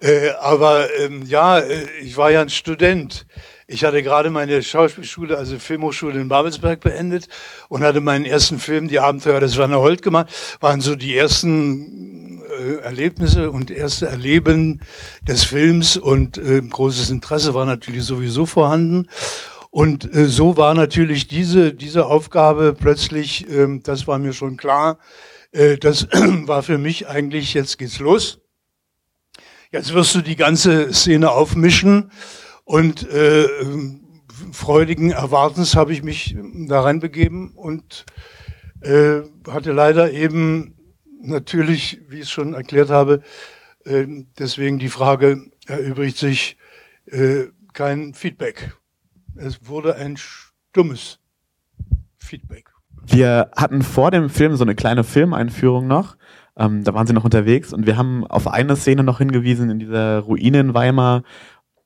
[0.00, 1.62] Äh, aber ähm, ja,
[2.02, 3.26] ich war ja ein Student.
[3.66, 7.28] Ich hatte gerade meine Schauspielschule, also Filmhochschule in Babelsberg beendet
[7.68, 10.28] und hatte meinen ersten Film, Die Abenteuer des Werner Holt gemacht.
[10.60, 14.82] Waren so die ersten äh, Erlebnisse und erste Erleben
[15.26, 19.08] des Films und äh, großes Interesse war natürlich sowieso vorhanden.
[19.76, 24.98] Und äh, so war natürlich diese, diese Aufgabe plötzlich, ähm, das war mir schon klar,
[25.52, 28.40] äh, das war für mich eigentlich, jetzt geht's los.
[29.70, 32.10] Jetzt wirst du die ganze Szene aufmischen
[32.64, 33.46] und äh,
[34.50, 36.34] freudigen Erwartens habe ich mich
[36.68, 38.06] da reinbegeben und
[38.80, 40.74] äh, hatte leider eben
[41.20, 43.20] natürlich, wie ich es schon erklärt habe,
[43.84, 44.06] äh,
[44.38, 46.56] deswegen die Frage erübrigt sich
[47.04, 48.72] äh, kein Feedback.
[49.36, 51.18] Es wurde ein stummes
[52.16, 52.70] Feedback.
[53.06, 56.16] Wir hatten vor dem Film so eine kleine Filmeinführung noch.
[56.56, 59.78] Ähm, da waren sie noch unterwegs und wir haben auf eine Szene noch hingewiesen in
[59.78, 61.22] dieser Ruine in Weimar.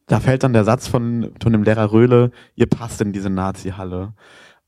[0.06, 4.14] Da fällt dann der Satz von, von dem Lehrer Röhle, ihr passt in diese Nazi-Halle.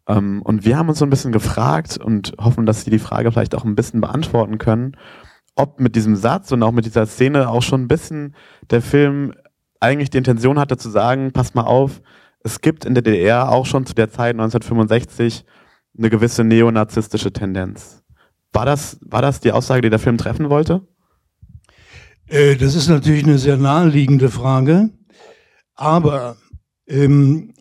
[0.08, 3.30] Ähm, und wir haben uns so ein bisschen gefragt und hoffen, dass Sie die Frage
[3.30, 4.96] vielleicht auch ein bisschen beantworten können,
[5.54, 8.34] ob mit diesem Satz und auch mit dieser Szene auch schon ein bisschen
[8.70, 9.34] der Film
[9.78, 12.02] eigentlich die Intention hatte zu sagen, pass mal auf,
[12.44, 15.44] es gibt in der DDR auch schon zu der Zeit 1965
[15.96, 18.02] eine gewisse neonazistische Tendenz.
[18.52, 20.86] War das, war das die Aussage, die der Film treffen wollte?
[22.26, 24.90] Äh, das ist natürlich eine sehr naheliegende Frage,
[25.74, 26.36] aber
[26.86, 27.54] ähm,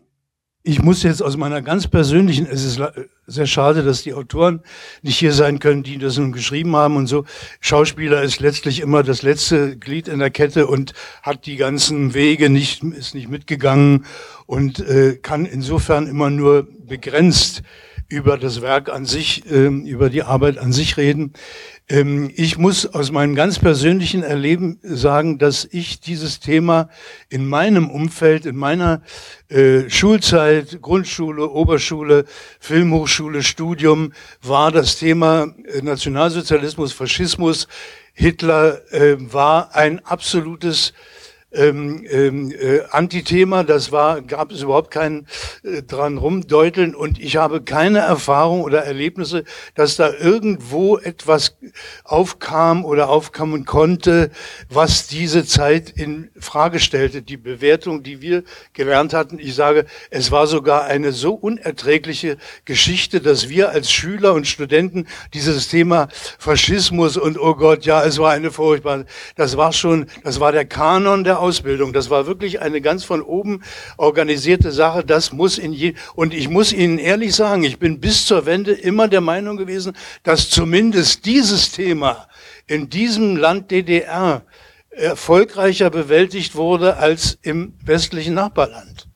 [0.63, 2.82] ich muss jetzt aus meiner ganz persönlichen, es ist
[3.26, 4.62] sehr schade, dass die Autoren
[5.02, 7.26] nicht hier sein können, die das nun geschrieben haben und so.
[7.62, 10.93] Schauspieler ist letztlich immer das letzte Glied in der Kette und
[11.24, 14.06] hat die ganzen Wege nicht, ist nicht mitgegangen
[14.45, 17.63] und äh, kann insofern immer nur begrenzt
[18.08, 21.34] über das Werk an sich, ähm, über die Arbeit an sich reden.
[21.91, 26.89] Ähm, ich muss aus meinem ganz persönlichen Erleben sagen, dass ich dieses Thema
[27.27, 29.01] in meinem Umfeld, in meiner
[29.49, 32.23] äh, Schulzeit, Grundschule, Oberschule,
[32.62, 37.67] Filmhochschule, Studium, war das Thema äh, Nationalsozialismus, Faschismus,
[38.13, 40.93] Hitler äh, war ein absolutes
[41.53, 45.27] ähm, ähm, äh, Antithema, das war, gab es überhaupt kein
[45.63, 49.43] äh, dran rumdeuteln und ich habe keine Erfahrung oder Erlebnisse,
[49.75, 51.57] dass da irgendwo etwas
[52.03, 54.31] aufkam oder aufkommen konnte,
[54.69, 57.21] was diese Zeit in Frage stellte.
[57.21, 63.19] Die Bewertung, die wir gelernt hatten, ich sage, es war sogar eine so unerträgliche Geschichte,
[63.19, 66.07] dass wir als Schüler und Studenten dieses Thema
[66.39, 70.65] Faschismus und oh Gott, ja, es war eine furchtbare, das war schon, das war der
[70.65, 71.91] Kanon der Ausbildung.
[71.91, 73.63] Das war wirklich eine ganz von oben
[73.97, 75.04] organisierte Sache.
[75.04, 78.71] Das muss in je, und ich muss Ihnen ehrlich sagen, ich bin bis zur Wende
[78.71, 82.27] immer der Meinung gewesen, dass zumindest dieses Thema
[82.67, 84.43] in diesem Land DDR
[84.91, 89.08] erfolgreicher bewältigt wurde als im westlichen Nachbarland.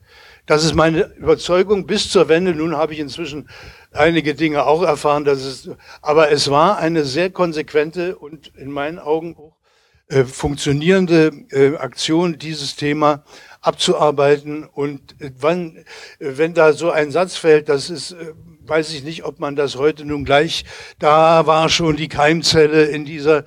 [0.45, 2.53] Das ist meine Überzeugung bis zur Wende.
[2.53, 3.49] Nun habe ich inzwischen
[3.91, 5.69] einige Dinge auch erfahren, dass es,
[6.01, 9.55] aber es war eine sehr konsequente und in meinen Augen auch
[10.07, 13.23] äh, funktionierende äh, Aktion, dieses Thema
[13.61, 14.63] abzuarbeiten.
[14.63, 15.77] Und äh, wann,
[16.19, 18.33] äh, wenn da so ein Satz fällt, das ist, äh,
[18.67, 20.63] weiß ich nicht, ob man das heute nun gleich,
[20.99, 23.45] da war schon die Keimzelle in dieser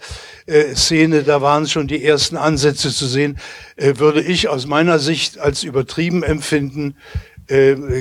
[0.74, 3.36] Szene, da waren schon die ersten Ansätze zu sehen,
[3.76, 6.94] würde ich aus meiner Sicht als übertrieben empfinden,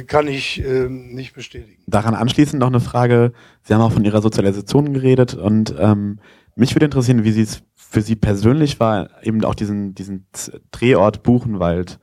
[0.05, 1.81] kann ich äh, nicht bestätigen.
[1.87, 3.31] Daran anschließend noch eine Frage.
[3.63, 6.19] Sie haben auch von Ihrer Sozialisation geredet und ähm,
[6.55, 10.27] mich würde interessieren, wie Sie es für Sie persönlich war, eben auch diesen, diesen
[10.71, 11.99] Drehort Buchenwald,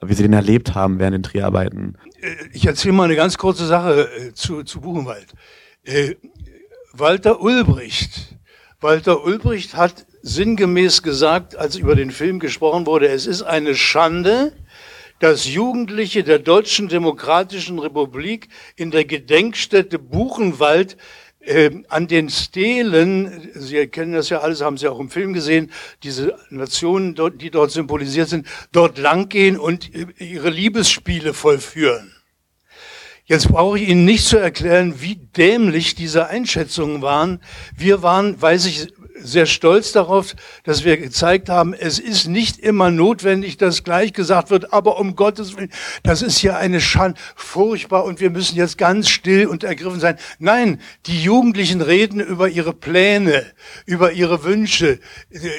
[0.00, 1.96] wie Sie den erlebt haben während den Dreharbeiten.
[2.20, 5.26] Äh, Ich erzähle mal eine ganz kurze Sache äh, zu, zu Buchenwald.
[5.84, 6.14] Äh,
[6.92, 8.36] Walter Ulbricht.
[8.80, 14.52] Walter Ulbricht hat sinngemäß gesagt, als über den Film gesprochen wurde, es ist eine Schande,
[15.20, 20.96] dass Jugendliche der Deutschen Demokratischen Republik in der Gedenkstätte Buchenwald
[21.48, 25.70] äh, an den Stelen, Sie kennen das ja alles, haben Sie auch im Film gesehen,
[26.02, 32.14] diese Nationen, die dort symbolisiert sind, dort langgehen und ihre Liebesspiele vollführen.
[33.24, 37.40] Jetzt brauche ich Ihnen nicht zu erklären, wie dämlich diese Einschätzungen waren.
[37.76, 38.88] Wir waren, weiß ich
[39.20, 44.50] sehr stolz darauf, dass wir gezeigt haben, es ist nicht immer notwendig, dass gleich gesagt
[44.50, 45.70] wird, aber um Gottes Willen,
[46.02, 50.18] das ist ja eine Schande, furchtbar und wir müssen jetzt ganz still und ergriffen sein.
[50.38, 53.44] Nein, die Jugendlichen reden über ihre Pläne,
[53.86, 54.98] über ihre Wünsche,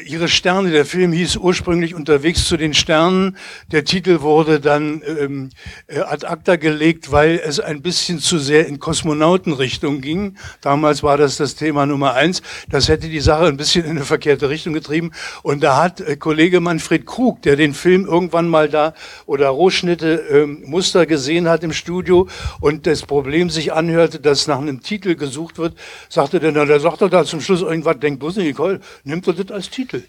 [0.06, 0.72] ihre Sterne.
[0.72, 3.38] Der Film hieß ursprünglich Unterwegs zu den Sternen.
[3.72, 5.50] Der Titel wurde dann ähm,
[5.88, 10.38] äh, ad acta gelegt, weil es ein bisschen zu sehr in Kosmonautenrichtung ging.
[10.62, 12.42] Damals war das das Thema Nummer eins.
[12.70, 15.12] Das hätte die Sache ein bisschen in eine verkehrte Richtung getrieben.
[15.44, 18.94] Und da hat äh, Kollege Manfred Krug, der den Film irgendwann mal da
[19.26, 22.28] oder Rohschnitte ähm, Muster gesehen hat im Studio
[22.62, 25.76] und das Problem sich anhörte, dass nach einem Titel gesucht wird,
[26.10, 29.28] sagte der, na, der sagt doch da zum Schluss irgendwas, denkt bloß nicht, Nicole, nimmt
[29.28, 30.04] doch das als Titel.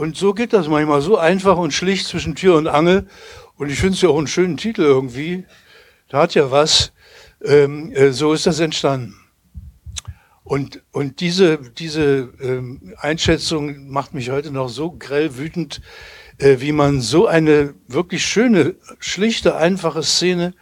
[0.00, 3.06] Und so geht das manchmal, so einfach und schlicht zwischen Tür und Angel.
[3.56, 5.44] Und ich finde es ja auch einen schönen Titel irgendwie.
[6.08, 6.92] Da hat ja was.
[7.44, 9.19] Ähm, äh, so ist das entstanden.
[10.50, 15.80] Und, und diese, diese ähm, Einschätzung macht mich heute noch so grell wütend,
[16.38, 20.52] äh, wie man so eine wirklich schöne, schlichte, einfache Szene,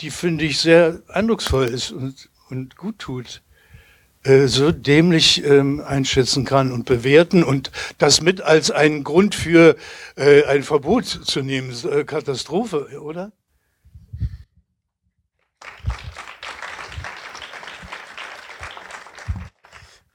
[0.00, 3.40] die finde ich sehr eindrucksvoll ist und, und gut tut,
[4.22, 9.76] äh, so dämlich ähm, einschätzen kann und bewerten und das mit als einen Grund für
[10.14, 11.74] äh, ein Verbot zu nehmen.
[11.90, 13.32] Äh, Katastrophe, oder?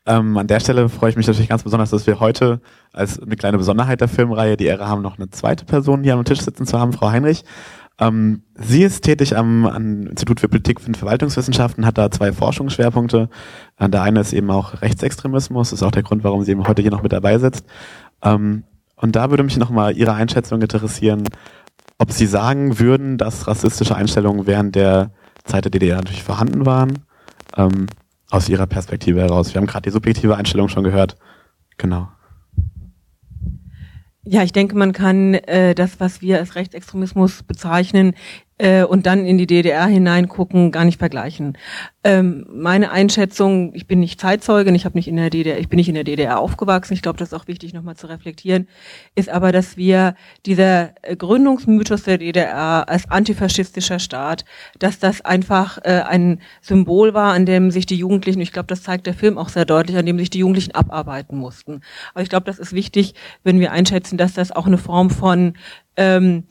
[0.07, 2.61] Ähm, an der Stelle freue ich mich natürlich ganz besonders, dass wir heute
[2.93, 6.23] als eine kleine Besonderheit der Filmreihe die Ehre haben, noch eine zweite Person hier am
[6.23, 7.43] Tisch sitzen zu haben, Frau Heinrich.
[7.99, 13.29] Ähm, sie ist tätig am, am Institut für Politik und Verwaltungswissenschaften, hat da zwei Forschungsschwerpunkte.
[13.77, 16.81] Äh, der eine ist eben auch Rechtsextremismus, ist auch der Grund, warum sie eben heute
[16.81, 17.65] hier noch mit dabei sitzt.
[18.23, 18.63] Ähm,
[18.95, 21.23] und da würde mich nochmal Ihre Einschätzung interessieren,
[21.97, 25.11] ob Sie sagen würden, dass rassistische Einstellungen während der
[25.43, 26.99] Zeit der DDR natürlich vorhanden waren.
[27.55, 27.87] Ähm,
[28.29, 29.53] aus Ihrer Perspektive heraus?
[29.53, 31.17] Wir haben gerade die subjektive Einstellung schon gehört.
[31.77, 32.09] Genau.
[34.23, 38.13] Ja, ich denke, man kann äh, das, was wir als Rechtsextremismus bezeichnen,
[38.57, 41.57] äh, und dann in die DDR hineingucken, gar nicht vergleichen.
[42.03, 45.77] Ähm, meine Einschätzung, ich bin nicht Zeitzeugin, ich habe nicht in der DDR, ich bin
[45.77, 48.67] nicht in der DDR aufgewachsen, ich glaube, das ist auch wichtig nochmal zu reflektieren,
[49.15, 50.15] ist aber, dass wir
[50.45, 54.45] dieser äh, Gründungsmythos der DDR als antifaschistischer Staat,
[54.79, 58.83] dass das einfach äh, ein Symbol war, an dem sich die Jugendlichen, ich glaube, das
[58.83, 61.81] zeigt der Film auch sehr deutlich, an dem sich die Jugendlichen abarbeiten mussten.
[62.13, 65.53] Aber ich glaube, das ist wichtig, wenn wir einschätzen, dass das auch eine Form von
[65.97, 66.43] ähm,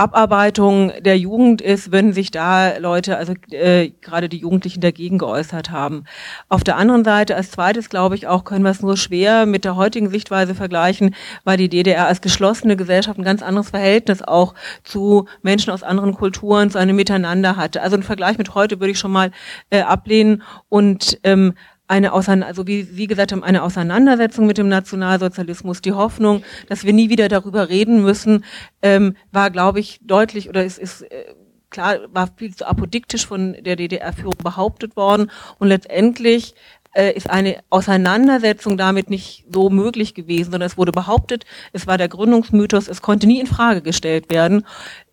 [0.00, 5.70] Abarbeitung der Jugend ist, wenn sich da Leute, also äh, gerade die Jugendlichen dagegen geäußert
[5.70, 6.04] haben.
[6.48, 9.66] Auf der anderen Seite, als zweites glaube ich auch, können wir es nur schwer mit
[9.66, 14.54] der heutigen Sichtweise vergleichen, weil die DDR als geschlossene Gesellschaft ein ganz anderes Verhältnis auch
[14.84, 17.82] zu Menschen aus anderen Kulturen, zu einem Miteinander hatte.
[17.82, 19.30] Also ein Vergleich mit heute würde ich schon mal
[19.68, 21.52] äh, ablehnen und ähm,
[21.90, 26.84] eine Ausein also wie Sie gesagt haben, eine Auseinandersetzung mit dem Nationalsozialismus, die Hoffnung, dass
[26.84, 28.44] wir nie wieder darüber reden müssen,
[28.80, 31.34] ähm, war, glaube ich, deutlich oder es ist, ist äh,
[31.70, 36.54] klar, war viel zu apodiktisch von der DDR-Führung behauptet worden und letztendlich
[36.92, 41.98] äh, ist eine Auseinandersetzung damit nicht so möglich gewesen, sondern es wurde behauptet, es war
[41.98, 44.66] der Gründungsmythos, es konnte nie in Frage gestellt werden.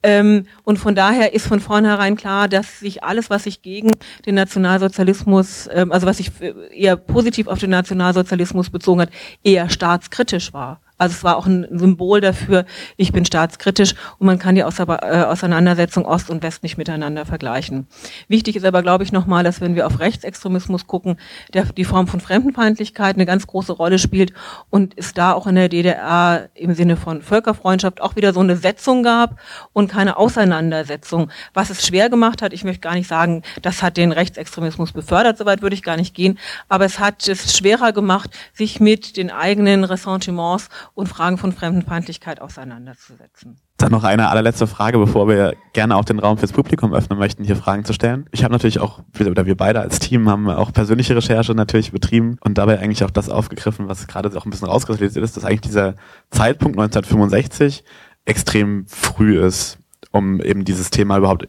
[0.08, 3.92] Ähm, und von daher ist von vornherein klar, dass sich alles, was sich gegen
[4.26, 6.32] den Nationalsozialismus, ähm, also was sich
[6.72, 9.10] eher positiv auf den Nationalsozialismus bezogen hat,
[9.44, 10.80] eher staatskritisch war.
[10.98, 12.66] Also es war auch ein Symbol dafür,
[12.96, 17.86] ich bin staatskritisch und man kann die äh, Auseinandersetzung Ost und West nicht miteinander vergleichen.
[18.28, 21.18] Wichtig ist aber, glaube ich, nochmal, dass wenn wir auf Rechtsextremismus gucken,
[21.54, 24.34] der die Form von Fremdenfeindlichkeit eine ganz große Rolle spielt
[24.72, 28.58] und es da auch in der DDR im Sinne von Völkerfreundschaft auch wieder so eine
[28.58, 29.40] Setzung gab
[29.74, 31.32] und keine Auseinandersetzung.
[31.56, 35.40] Was es schwer gemacht hat, ich möchte gar nicht sagen, das hat den Rechtsextremismus befördert,
[35.40, 36.38] soweit würde ich gar nicht gehen,
[36.70, 42.44] aber es hat es schwerer gemacht, sich mit den eigenen Ressentiments und Fragen von Fremdenfeindlichkeit
[42.44, 43.60] auseinanderzusetzen.
[43.78, 47.44] Dann noch eine allerletzte Frage, bevor wir gerne auch den Raum fürs Publikum öffnen möchten,
[47.44, 48.28] hier Fragen zu stellen.
[48.32, 52.38] Ich habe natürlich auch, oder wir beide als Team haben auch persönliche Recherche natürlich betrieben
[52.42, 55.62] und dabei eigentlich auch das aufgegriffen, was gerade auch ein bisschen rauskristallisiert ist, dass eigentlich
[55.62, 55.96] dieser
[56.30, 57.84] Zeitpunkt 1965
[58.28, 59.80] extrem früh ist,
[60.18, 61.48] um eben dieses Thema überhaupt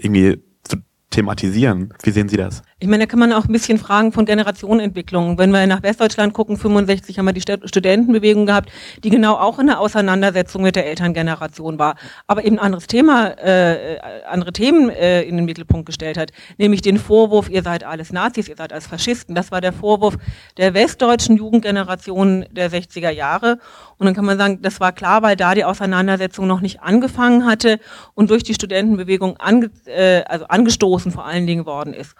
[0.00, 0.76] irgendwie zu
[1.10, 1.92] thematisieren.
[2.02, 2.62] Wie sehen Sie das?
[2.78, 5.36] Ich meine, da kann man auch ein bisschen fragen von Generationenentwicklung.
[5.36, 8.70] Wenn wir nach Westdeutschland gucken, 65 haben wir die Studentenbewegung gehabt,
[9.04, 13.32] die genau auch in der Auseinandersetzung mit der Elterngeneration war, aber eben ein anderes Thema,
[13.38, 18.12] äh, andere Themen äh, in den Mittelpunkt gestellt hat, nämlich den Vorwurf, ihr seid alles
[18.12, 19.34] Nazis, ihr seid alles Faschisten.
[19.34, 20.16] Das war der Vorwurf
[20.56, 23.58] der westdeutschen Jugendgeneration der 60er Jahre.
[24.00, 27.44] Und dann kann man sagen, das war klar, weil da die Auseinandersetzung noch nicht angefangen
[27.44, 27.78] hatte
[28.14, 32.14] und durch die Studentenbewegung ange, äh, also angestoßen vor allen Dingen worden ist.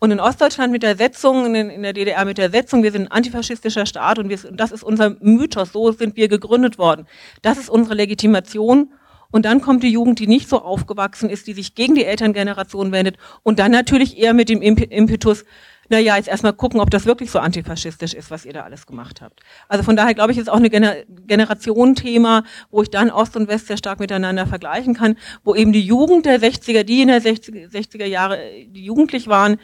[0.00, 3.12] Und in Ostdeutschland mit der Setzung, in, der DDR mit der Setzung, wir sind ein
[3.12, 7.06] antifaschistischer Staat und, wir, und das ist unser Mythos, so sind wir gegründet worden.
[7.42, 8.92] Das ist unsere Legitimation.
[9.30, 12.90] Und dann kommt die Jugend, die nicht so aufgewachsen ist, die sich gegen die Elterngeneration
[12.90, 15.44] wendet und dann natürlich eher mit dem Impetus,
[15.90, 19.20] naja, jetzt erstmal gucken, ob das wirklich so antifaschistisch ist, was ihr da alles gemacht
[19.20, 19.40] habt.
[19.68, 20.94] Also von daher glaube ich, ist auch ein Gener
[21.26, 25.82] Generationenthema, wo ich dann Ost und West sehr stark miteinander vergleichen kann, wo eben die
[25.82, 28.38] Jugend der 60er, die in der 60er, 60er Jahre,
[28.68, 29.58] die jugendlich waren,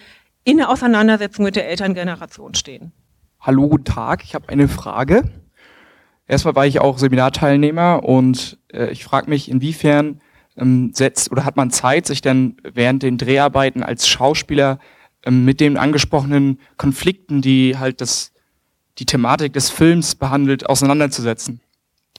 [0.44, 2.92] in der Auseinandersetzung mit der Elterngeneration stehen.
[3.40, 4.24] Hallo, guten Tag.
[4.24, 5.30] Ich habe eine Frage.
[6.26, 10.20] Erstmal war ich auch Seminarteilnehmer und äh, ich frage mich, inwiefern
[10.56, 14.80] ähm, setzt oder hat man Zeit, sich denn während den Dreharbeiten als Schauspieler
[15.30, 18.32] mit den angesprochenen Konflikten, die halt das,
[18.98, 21.60] die Thematik des Films behandelt, auseinanderzusetzen?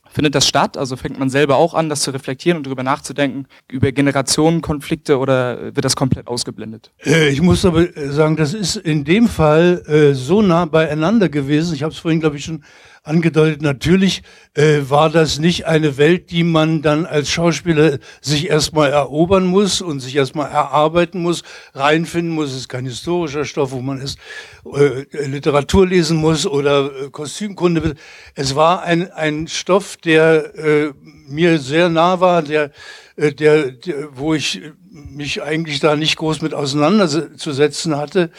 [0.10, 0.78] Findet das statt?
[0.78, 5.76] Also fängt man selber auch an, das zu reflektieren und darüber nachzudenken, über Generationenkonflikte oder
[5.76, 6.92] wird das komplett ausgeblendet?
[7.06, 11.30] Äh, ich muss aber äh, sagen, das ist in dem Fall äh, so nah beieinander
[11.30, 11.76] gewesen.
[11.76, 12.64] Ich habe es vorhin, glaube ich, schon
[13.08, 13.62] angedeutet.
[13.62, 14.22] Natürlich
[14.54, 19.82] äh, war das nicht eine Welt, die man dann als Schauspieler sich erstmal erobern muss
[19.82, 21.44] und sich erstmal erarbeiten muss,
[21.74, 22.52] reinfinden muss.
[22.52, 24.18] Es ist kein historischer Stoff, wo man es
[24.66, 27.96] äh, Literatur lesen muss oder äh, Kostümkunde.
[28.36, 30.92] Es war ein, ein Stoff, der äh,
[31.28, 32.72] mir sehr nah war, der,
[33.16, 38.32] äh, der, der, wo ich mich eigentlich da nicht groß mit auseinanderzusetzen hatte.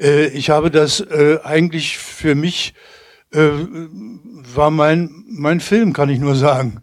[0.00, 2.74] Äh, ich habe das äh, eigentlich für mich
[3.32, 3.50] äh,
[4.54, 6.82] war mein, mein Film, kann ich nur sagen.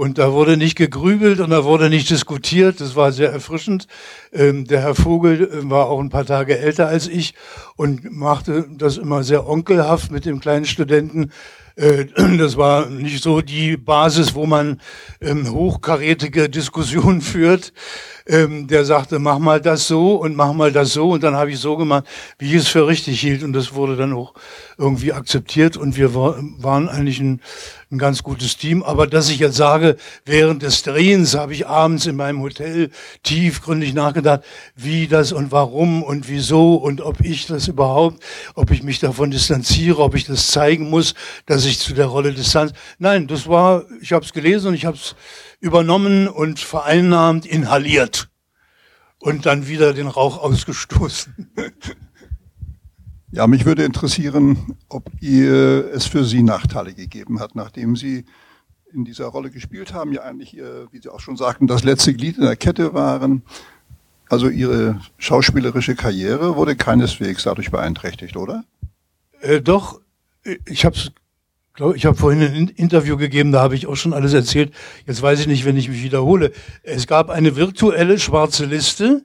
[0.00, 2.80] Und da wurde nicht gegrübelt und da wurde nicht diskutiert.
[2.80, 3.86] Das war sehr erfrischend.
[4.32, 7.34] Ähm, der Herr Vogel äh, war auch ein paar Tage älter als ich
[7.76, 11.32] und machte das immer sehr onkelhaft mit dem kleinen Studenten.
[11.76, 12.06] Äh,
[12.38, 14.80] das war nicht so die Basis, wo man
[15.20, 17.74] ähm, hochkarätige Diskussionen führt.
[18.30, 21.10] Ähm, der sagte, mach mal das so und mach mal das so.
[21.10, 22.04] Und dann habe ich so gemacht,
[22.38, 23.42] wie ich es für richtig hielt.
[23.42, 24.34] Und das wurde dann auch
[24.78, 25.76] irgendwie akzeptiert.
[25.76, 27.40] Und wir war, waren eigentlich ein,
[27.90, 28.84] ein ganz gutes Team.
[28.84, 32.90] Aber dass ich jetzt sage, während des Drehens habe ich abends in meinem Hotel
[33.24, 34.42] tiefgründig nachgedacht,
[34.76, 38.22] wie das und warum und wieso und ob ich das überhaupt,
[38.54, 41.14] ob ich mich davon distanziere, ob ich das zeigen muss,
[41.46, 42.72] dass ich zu der Rolle Distanz.
[43.00, 45.16] Nein, das war, ich habe es gelesen und ich habe es
[45.60, 48.30] übernommen und vereinnahmt, inhaliert
[49.18, 51.50] und dann wieder den Rauch ausgestoßen.
[53.32, 58.24] Ja, mich würde interessieren, ob ihr es für Sie Nachteile gegeben hat, nachdem Sie
[58.92, 62.38] in dieser Rolle gespielt haben, ja eigentlich, wie Sie auch schon sagten, das letzte Glied
[62.38, 63.42] in der Kette waren.
[64.28, 68.64] Also Ihre schauspielerische Karriere wurde keineswegs dadurch beeinträchtigt, oder?
[69.40, 70.00] Äh, doch,
[70.66, 71.12] ich habe es
[71.94, 74.72] ich habe vorhin ein Interview gegeben, da habe ich auch schon alles erzählt.
[75.06, 76.52] Jetzt weiß ich nicht, wenn ich mich wiederhole.
[76.82, 79.24] Es gab eine virtuelle schwarze Liste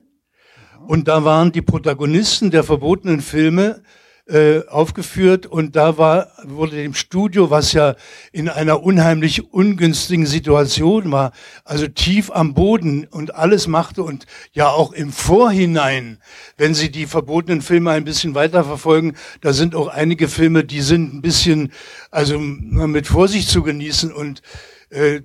[0.86, 3.82] und da waren die Protagonisten der verbotenen Filme
[4.28, 7.94] äh, aufgeführt und da war, wurde dem Studio, was ja
[8.32, 11.32] in einer unheimlich ungünstigen Situation war,
[11.64, 16.18] also tief am Boden und alles machte und ja auch im Vorhinein,
[16.56, 20.80] wenn Sie die verbotenen Filme ein bisschen weiter verfolgen, da sind auch einige Filme, die
[20.80, 21.72] sind ein bisschen,
[22.10, 24.42] also mit Vorsicht zu genießen und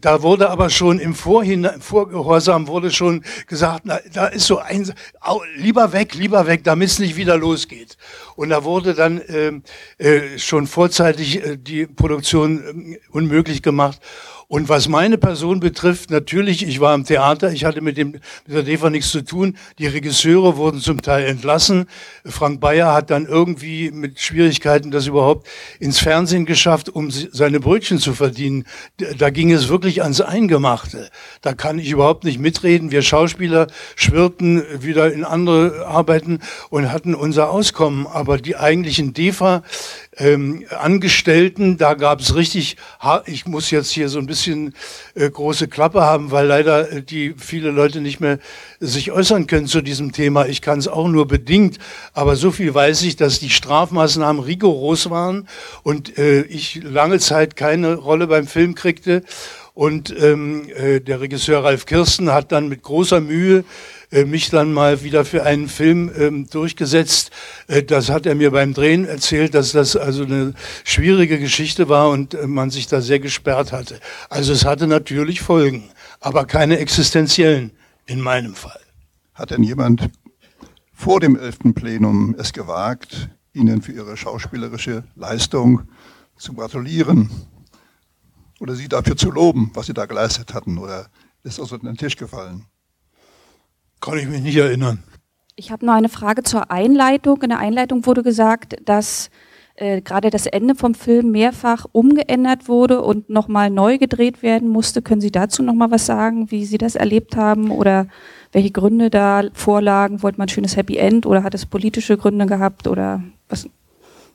[0.02, 4.92] da wurde aber schon im Vorhinein, Vorgehorsam wurde schon gesagt, na, da ist so ein,
[5.56, 7.98] lieber weg, lieber weg, damit es nicht wieder losgeht.
[8.36, 9.62] Und da wurde dann äh,
[10.00, 14.00] äh, schon vorzeitig äh, die Produktion äh, unmöglich gemacht.
[14.52, 18.22] Und was meine Person betrifft, natürlich, ich war im Theater, ich hatte mit dem mit
[18.48, 19.56] der DEFA nichts zu tun.
[19.80, 21.86] Die Regisseure wurden zum Teil entlassen.
[22.26, 25.48] Frank Bayer hat dann irgendwie mit Schwierigkeiten das überhaupt
[25.80, 28.66] ins Fernsehen geschafft, um seine Brötchen zu verdienen.
[29.18, 31.10] Da ging es wirklich ans Eingemachte.
[31.42, 32.92] Da kann ich überhaupt nicht mitreden.
[32.92, 36.40] Wir Schauspieler schwirrten wieder in andere Arbeiten
[36.70, 38.06] und hatten unser Auskommen.
[38.06, 39.64] Aber die eigentlichen DEFA
[40.22, 42.78] ähm, Angestellten, da gab es richtig,
[43.26, 44.76] ich muss jetzt hier so ein bisschen
[45.16, 48.38] äh, große Klappe haben, weil leider äh, die viele Leute nicht mehr
[48.80, 50.46] sich äußern können zu diesem Thema.
[50.46, 51.80] Ich kann es auch nur bedingt,
[52.14, 55.48] aber so viel weiß ich, dass die Strafmaßnahmen rigoros waren
[55.84, 59.24] und äh, ich lange Zeit keine Rolle beim Film kriegte.
[59.74, 63.64] Und ähm, äh, der Regisseur Ralf Kirsten hat dann mit großer Mühe
[64.12, 67.32] äh, mich dann mal wieder für einen Film ähm, durchgesetzt.
[67.68, 70.54] Äh, das hat er mir beim Drehen erzählt, dass das also eine
[70.84, 74.00] schwierige Geschichte war und äh, man sich da sehr gesperrt hatte.
[74.30, 75.90] Also es hatte natürlich Folgen,
[76.20, 77.72] aber keine existenziellen
[78.06, 78.82] in meinem Fall.
[79.34, 80.10] Hat denn jemand
[80.94, 81.74] vor dem 11.
[81.74, 85.84] Plenum es gewagt, Ihnen für Ihre schauspielerische Leistung
[86.38, 87.30] zu gratulieren
[88.60, 90.78] oder Sie dafür zu loben, was Sie da geleistet hatten?
[90.78, 91.10] Oder
[91.44, 92.66] ist das unter den Tisch gefallen?
[94.02, 95.04] Kann ich mich nicht erinnern.
[95.56, 97.42] Ich habe noch eine Frage zur Einleitung.
[97.44, 99.30] In der Einleitung wurde gesagt, dass
[99.76, 105.02] äh, gerade das Ende vom Film mehrfach umgeändert wurde und nochmal neu gedreht werden musste.
[105.02, 108.08] Können Sie dazu nochmal was sagen, wie Sie das erlebt haben oder
[108.52, 110.24] welche Gründe da vorlagen?
[110.24, 113.70] Wollte man ein schönes Happy End oder hat es politische Gründe gehabt oder was?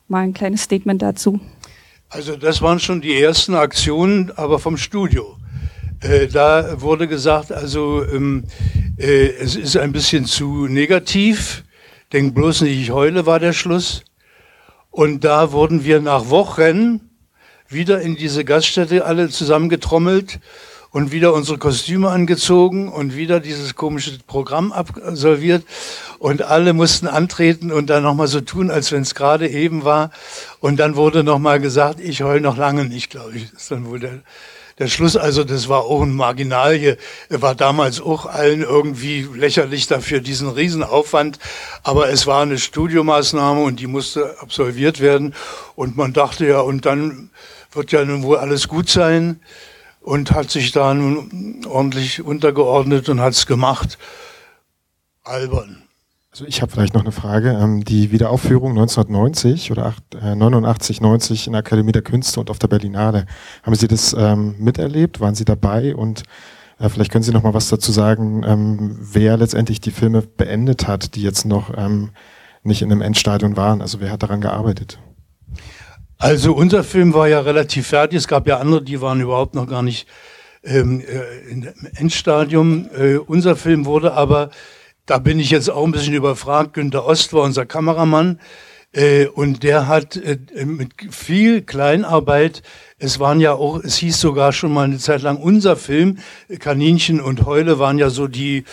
[0.09, 1.41] Mal ein kleines Statement dazu.
[2.09, 5.37] Also das waren schon die ersten Aktionen, aber vom Studio.
[6.07, 8.45] Äh, da wurde gesagt, also ähm,
[8.97, 11.65] äh, es ist ein bisschen zu negativ.
[12.13, 14.05] Denk bloß nicht, ich heule, war der Schluss.
[14.91, 17.01] Und da wurden wir nach Wochen
[17.69, 20.39] wieder in diese Gaststätte alle zusammengetrommelt
[20.93, 25.65] und wieder unsere Kostüme angezogen und wieder dieses komische Programm absolviert
[26.21, 30.11] und alle mussten antreten und dann nochmal so tun, als wenn es gerade eben war.
[30.61, 33.51] Und dann wurde nochmal gesagt, ich heul noch lange nicht, glaube ich.
[33.51, 34.21] Das ist dann wohl der,
[34.79, 35.17] der Schluss.
[35.17, 36.97] Also das war auch ein Marginalie,
[37.29, 41.39] war damals auch allen irgendwie lächerlich dafür, diesen Riesenaufwand.
[41.83, 45.35] Aber es war eine Studiomaßnahme und die musste absolviert werden.
[45.75, 47.31] Und man dachte ja, und dann
[47.73, 49.41] wird ja nun wohl alles gut sein
[50.01, 53.99] und hat sich da nun ordentlich untergeordnet und hat es gemacht.
[55.25, 55.86] Albern.
[56.37, 57.59] Also ich habe vielleicht noch eine Frage.
[57.59, 62.51] Ähm, die Wiederaufführung 1990 oder 8, äh, 89, 90 in der Akademie der Künste und
[62.51, 63.25] auf der Berlinale.
[63.63, 65.19] Haben Sie das ähm, miterlebt?
[65.19, 65.97] Waren Sie dabei?
[65.97, 66.25] Und
[66.79, 70.87] äh, vielleicht können Sie noch mal was dazu sagen, ähm, wer letztendlich die Filme beendet
[70.87, 71.73] hat, die jetzt noch
[72.63, 73.81] nicht in einem Endstadion waren.
[73.81, 74.99] Also wer hat daran gearbeitet?
[76.19, 78.19] Also unser Film war ja relativ fertig.
[78.19, 80.07] Es gab ja andere, die waren überhaupt noch gar nicht
[80.65, 82.91] ähm, äh, im Endstadium.
[82.95, 84.51] Äh, unser Film wurde aber
[85.07, 86.75] da bin ich jetzt auch ein bisschen überfragt.
[86.75, 88.41] Günter Ost war unser Kameramann
[88.93, 92.63] äh, und der hat äh, mit viel Kleinarbeit,
[92.99, 96.19] es waren ja auch, es hieß sogar schon mal eine Zeit lang, unser Film,
[96.61, 98.65] Kaninchen und Heule waren ja so die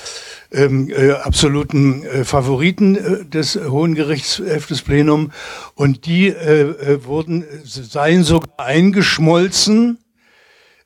[0.51, 5.31] ähm, äh, absoluten äh, Favoriten äh, des Hohen Gerichtsheftes Plenum
[5.75, 9.97] und die äh, wurden, seien sogar eingeschmolzen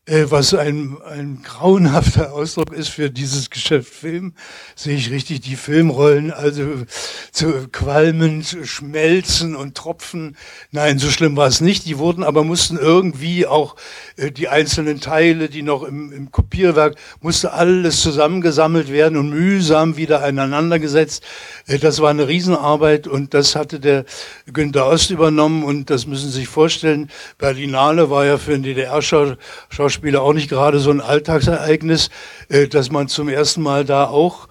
[0.08, 4.34] was ein, ein grauenhafter Ausdruck ist für dieses Geschäft Film,
[4.74, 6.86] sehe ich richtig die Filmrollen, also
[7.34, 10.38] zu qualmen, zu schmelzen und tropfen.
[10.72, 11.86] Nein, so schlimm war es nicht.
[11.88, 13.76] Die wurden aber mussten irgendwie auch
[14.16, 19.98] äh, die einzelnen Teile, die noch im, im Kopierwerk, musste alles zusammengesammelt werden und mühsam
[19.98, 21.26] wieder aneinandergesetzt.
[21.66, 24.06] Äh, das war eine Riesenarbeit und das hatte der
[24.54, 27.10] Günter Ost übernommen und das müssen Sie sich vorstellen.
[27.38, 32.12] Berlinale war ja für den DDR-Schauspieler Schauspieler auch nicht gerade so ein Alltagsereignis,
[32.50, 34.48] äh, dass man zum ersten Mal da auch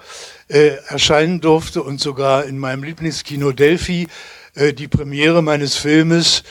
[0.49, 4.09] äh, erscheinen durfte und sogar in meinem Lieblingskino Delphi
[4.57, 6.43] äh, die Premiere meines Filmes.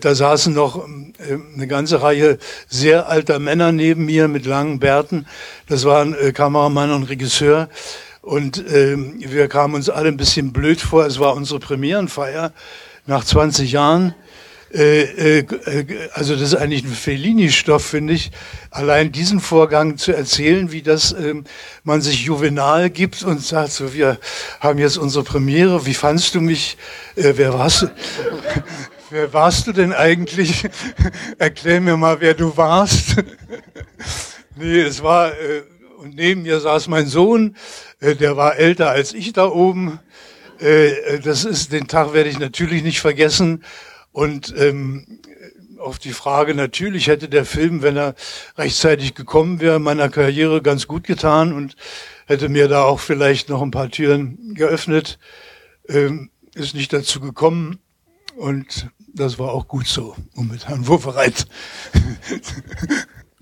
[0.00, 5.26] Da saßen noch äh, eine ganze Reihe sehr alter Männer neben mir mit langen Bärten.
[5.66, 7.68] Das waren Kameramann und Regisseur.
[8.22, 11.04] Und äh, wir kamen uns alle ein bisschen blöd vor.
[11.04, 12.52] Es war unsere Premierenfeier
[13.04, 14.14] nach 20 Jahren.
[14.72, 15.46] Äh, äh,
[16.14, 18.30] also das ist eigentlich ein Fellini-Stoff, finde ich,
[18.70, 21.44] allein diesen Vorgang zu erzählen, wie das ähm,
[21.84, 24.18] man sich juvenal gibt und sagt, so, wir
[24.60, 26.78] haben jetzt unsere Premiere, wie fandst du mich,
[27.16, 27.90] äh, wer warst du?
[29.10, 30.64] wer warst du denn eigentlich?
[31.38, 33.16] Erklär mir mal, wer du warst.
[34.56, 35.62] nee, es war, äh,
[35.98, 37.56] und neben mir saß mein Sohn,
[38.00, 40.00] äh, der war älter als ich da oben.
[40.60, 43.62] Äh, das ist, den Tag werde ich natürlich nicht vergessen.
[44.12, 45.20] Und ähm,
[45.78, 48.14] auf die Frage, natürlich hätte der Film, wenn er
[48.56, 51.76] rechtzeitig gekommen wäre, meiner Karriere ganz gut getan und
[52.26, 55.18] hätte mir da auch vielleicht noch ein paar Türen geöffnet,
[55.88, 57.78] ähm, ist nicht dazu gekommen.
[58.36, 61.46] Und das war auch gut so, um mit Herrn Wurfereit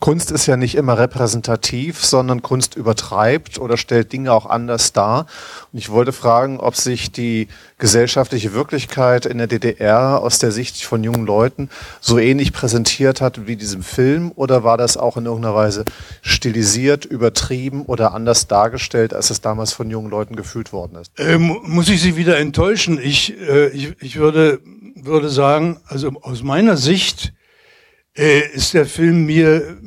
[0.01, 5.27] Kunst ist ja nicht immer repräsentativ, sondern Kunst übertreibt oder stellt Dinge auch anders dar.
[5.73, 10.83] Und ich wollte fragen, ob sich die gesellschaftliche Wirklichkeit in der DDR aus der Sicht
[10.85, 11.69] von jungen Leuten
[12.01, 15.85] so ähnlich präsentiert hat wie diesem Film oder war das auch in irgendeiner Weise
[16.23, 21.13] stilisiert, übertrieben oder anders dargestellt, als es damals von jungen Leuten gefühlt worden ist?
[21.19, 22.99] Ähm, muss ich Sie wieder enttäuschen?
[22.99, 24.61] Ich, äh, ich, ich würde,
[24.95, 27.35] würde sagen, also aus meiner Sicht
[28.21, 29.79] äh, ist der Film mir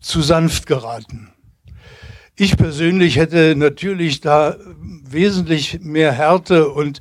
[0.00, 1.28] zu sanft geraten.
[2.34, 4.56] ich persönlich hätte natürlich da
[5.08, 7.00] wesentlich mehr Härte und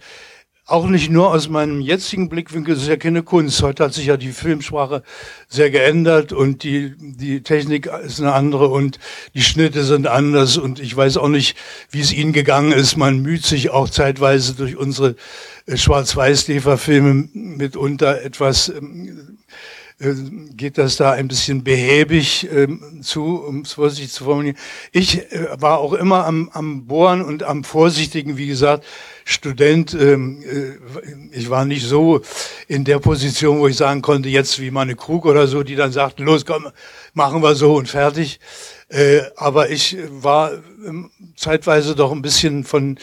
[0.67, 3.63] auch nicht nur aus meinem jetzigen Blickwinkel, das ist ja keine Kunst.
[3.63, 5.01] Heute hat sich ja die Filmsprache
[5.47, 8.99] sehr geändert und die, die Technik ist eine andere und
[9.33, 11.57] die Schnitte sind anders und ich weiß auch nicht,
[11.89, 12.97] wie es Ihnen gegangen ist.
[12.97, 15.15] Man müht sich auch zeitweise durch unsere
[15.67, 19.37] äh, Schwarz-Weiß-DEFA-Filme mitunter etwas ähm, äh,
[19.99, 24.57] geht das da ein bisschen behäbig ähm, zu, um es vorsichtig zu formulieren.
[24.91, 28.85] Ich äh, war auch immer am, am Bohren und am Vorsichtigen, wie gesagt,
[29.29, 29.93] Student.
[29.93, 32.21] Ähm, äh, ich war nicht so
[32.67, 35.91] in der Position, wo ich sagen konnte, jetzt wie meine Krug oder so, die dann
[35.91, 36.67] sagten, los, komm,
[37.13, 38.39] machen wir so und fertig.
[38.89, 40.51] Äh, aber ich war
[40.85, 42.97] ähm, zeitweise doch ein bisschen von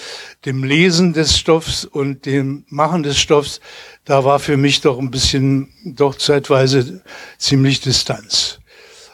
[0.46, 3.60] dem Lesen des Stoffs und dem Machen des Stoffs
[4.04, 7.02] da war für mich doch ein bisschen, doch zeitweise
[7.38, 8.58] ziemlich Distanz.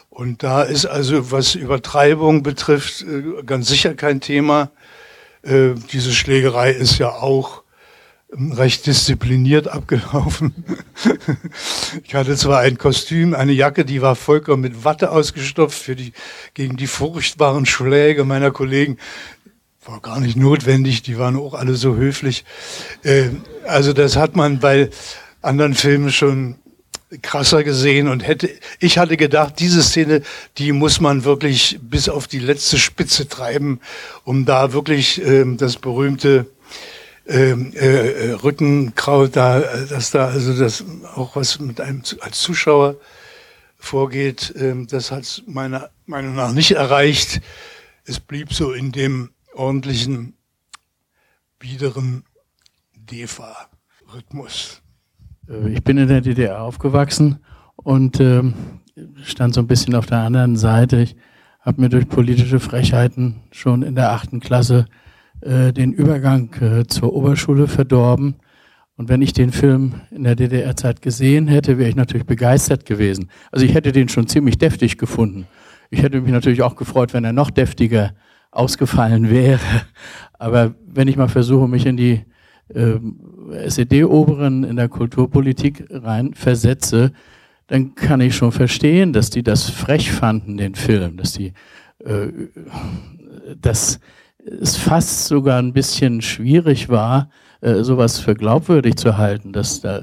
[0.09, 4.71] Und da ist also, was Übertreibung betrifft, äh, ganz sicher kein Thema.
[5.43, 7.63] Äh, diese Schlägerei ist ja auch
[8.33, 10.65] ähm, recht diszipliniert abgelaufen.
[12.05, 16.13] ich hatte zwar ein Kostüm, eine Jacke, die war vollkommen mit Watte ausgestopft für die,
[16.55, 18.99] gegen die furchtbaren Schläge meiner Kollegen
[19.87, 22.45] war gar nicht notwendig, die waren auch alle so höflich.
[23.03, 23.31] Äh,
[23.67, 24.91] also das hat man bei
[25.43, 26.60] anderen Filmen schon
[27.23, 30.23] krasser gesehen und hätte, ich hatte gedacht, diese Szene,
[30.59, 33.81] die muss man wirklich bis auf die letzte Spitze treiben,
[34.25, 36.47] um da wirklich äh, das berühmte
[37.27, 40.85] ähm, äh, äh, Rückenkraut da, dass da also das
[41.15, 42.97] auch was mit einem als Zuschauer
[43.77, 47.41] vorgeht, äh, das hat meiner Meinung nach nicht erreicht.
[48.05, 50.35] Es blieb so in dem ordentlichen,
[51.59, 52.25] biederen
[52.97, 54.80] DEFA-Rhythmus.
[55.51, 57.41] Äh, ich bin in der DDR aufgewachsen
[57.77, 58.43] und äh,
[59.23, 61.01] stand so ein bisschen auf der anderen Seite.
[61.01, 61.17] Ich
[61.61, 64.87] habe mir durch politische Frechheiten schon in der achten Klasse
[65.41, 68.37] äh, den Übergang äh, zur Oberschule verdorben.
[68.97, 73.31] Und wenn ich den Film in der DDR-Zeit gesehen hätte, wäre ich natürlich begeistert gewesen.
[73.51, 75.47] Also ich hätte den schon ziemlich deftig gefunden.
[75.89, 78.13] Ich hätte mich natürlich auch gefreut, wenn er noch deftiger
[78.51, 79.61] ausgefallen wäre.
[80.39, 82.25] Aber wenn ich mal versuche, mich in die
[82.75, 82.99] äh,
[83.51, 87.13] SED-Oberen in der Kulturpolitik rein versetze,
[87.67, 91.53] dann kann ich schon verstehen, dass die das frech fanden, den Film, dass die,
[92.05, 92.29] äh,
[93.61, 94.01] dass
[94.61, 97.31] es fast sogar ein bisschen schwierig war,
[97.61, 100.03] äh, sowas für glaubwürdig zu halten, dass da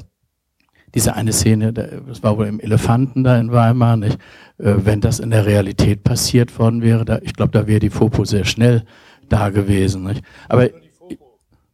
[0.96, 4.18] diese eine Szene, das war wohl im Elefanten da in Weimar, nicht?
[4.58, 7.90] Äh, wenn das in der Realität passiert worden wäre, da, ich glaube, da wäre die
[7.90, 8.84] Fopo sehr schnell
[9.30, 10.04] da gewesen.
[10.04, 10.24] Nicht?
[10.48, 10.70] Aber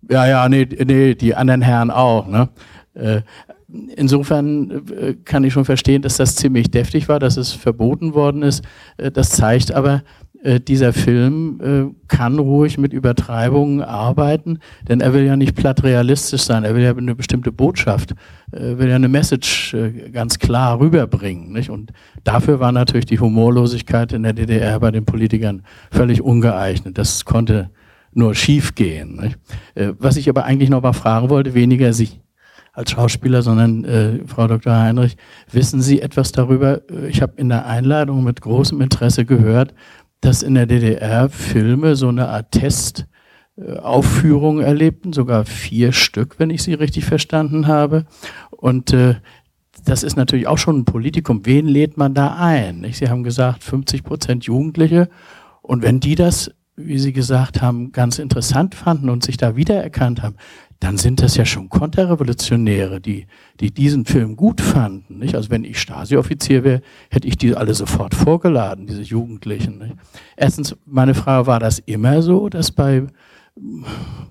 [0.10, 2.28] ja, ja, nee, nee, die anderen Herren auch.
[2.28, 2.50] Ne?
[2.94, 3.22] Äh,
[3.96, 8.44] insofern äh, kann ich schon verstehen, dass das ziemlich deftig war, dass es verboten worden
[8.44, 8.64] ist.
[8.98, 10.04] Das zeigt aber,
[10.44, 15.84] äh, dieser Film äh, kann ruhig mit Übertreibungen arbeiten, denn er will ja nicht platt
[15.84, 18.12] realistisch sein, er will ja eine bestimmte Botschaft,
[18.52, 21.54] äh, will ja eine Message äh, ganz klar rüberbringen.
[21.54, 21.70] Nicht?
[21.70, 21.94] Und
[22.26, 26.98] dafür war natürlich die Humorlosigkeit in der DDR bei den Politikern völlig ungeeignet.
[26.98, 27.70] Das konnte
[28.16, 29.36] nur schief gehen.
[29.76, 32.10] Äh, was ich aber eigentlich noch mal fragen wollte, weniger Sie
[32.74, 34.76] als Schauspieler, sondern äh, Frau Dr.
[34.76, 35.16] Heinrich,
[35.52, 36.82] wissen Sie etwas darüber?
[37.08, 39.76] Ich habe in der Einladung mit großem Interesse gehört,
[40.22, 46.64] dass in der DDR Filme so eine Art Testaufführung erlebten, sogar vier Stück, wenn ich
[46.64, 48.06] sie richtig verstanden habe.
[48.52, 49.16] Und äh,
[49.86, 51.46] das ist natürlich auch schon ein Politikum.
[51.46, 52.82] Wen lädt man da ein?
[52.82, 52.98] Nicht?
[52.98, 55.10] Sie haben gesagt, 50 Prozent Jugendliche.
[55.62, 60.24] Und wenn die das, wie Sie gesagt haben, ganz interessant fanden und sich da wiedererkannt
[60.24, 60.36] haben,
[60.80, 63.28] dann sind das ja schon Konterrevolutionäre, die,
[63.60, 65.20] die diesen Film gut fanden.
[65.20, 65.36] Nicht?
[65.36, 69.78] Also wenn ich Stasi-Offizier wäre, hätte ich die alle sofort vorgeladen, diese Jugendlichen.
[69.78, 69.96] Nicht?
[70.36, 73.04] Erstens, meine Frage, war das immer so, dass bei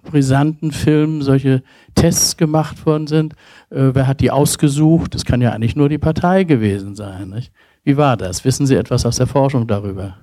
[0.02, 1.62] brisanten Filmen solche
[1.94, 3.34] Tests gemacht worden sind?
[3.70, 5.14] Äh, wer hat die ausgesucht?
[5.14, 7.30] Das kann ja eigentlich nur die Partei gewesen sein.
[7.30, 7.52] Nicht?
[7.84, 8.44] Wie war das?
[8.44, 10.16] Wissen Sie etwas aus der Forschung darüber?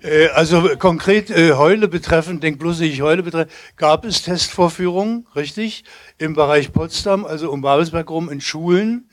[0.00, 5.84] Äh, also konkret äh, Heule betreffend, denk bloß nicht Heule betreffend, gab es Testvorführungen, richtig,
[6.18, 9.08] im Bereich Potsdam, also um Babelsberg rum, in Schulen.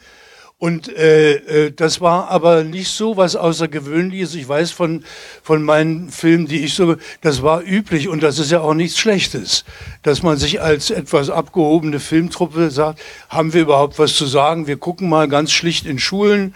[0.57, 1.33] Und äh,
[1.65, 4.35] äh, das war aber nicht so was Außergewöhnliches.
[4.35, 5.03] Ich weiß von,
[5.43, 8.97] von meinen Filmen, die ich so, das war üblich und das ist ja auch nichts
[8.97, 9.65] Schlechtes,
[10.01, 14.65] dass man sich als etwas abgehobene Filmtruppe sagt, haben wir überhaupt was zu sagen?
[14.65, 16.55] Wir gucken mal ganz schlicht in Schulen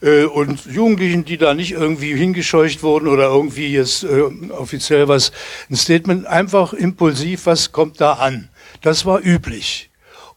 [0.00, 5.32] äh, und Jugendlichen, die da nicht irgendwie hingescheucht wurden oder irgendwie jetzt äh, offiziell was,
[5.68, 8.48] ein Statement, einfach impulsiv, was kommt da an?
[8.80, 9.89] Das war üblich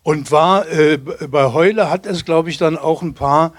[0.04, 3.54] und war äh, bei Heule hat es, glaube ich, dann auch ein paar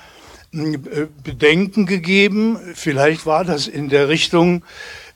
[0.52, 0.78] äh,
[1.24, 2.58] Bedenken gegeben.
[2.74, 4.62] Vielleicht war das in der Richtung,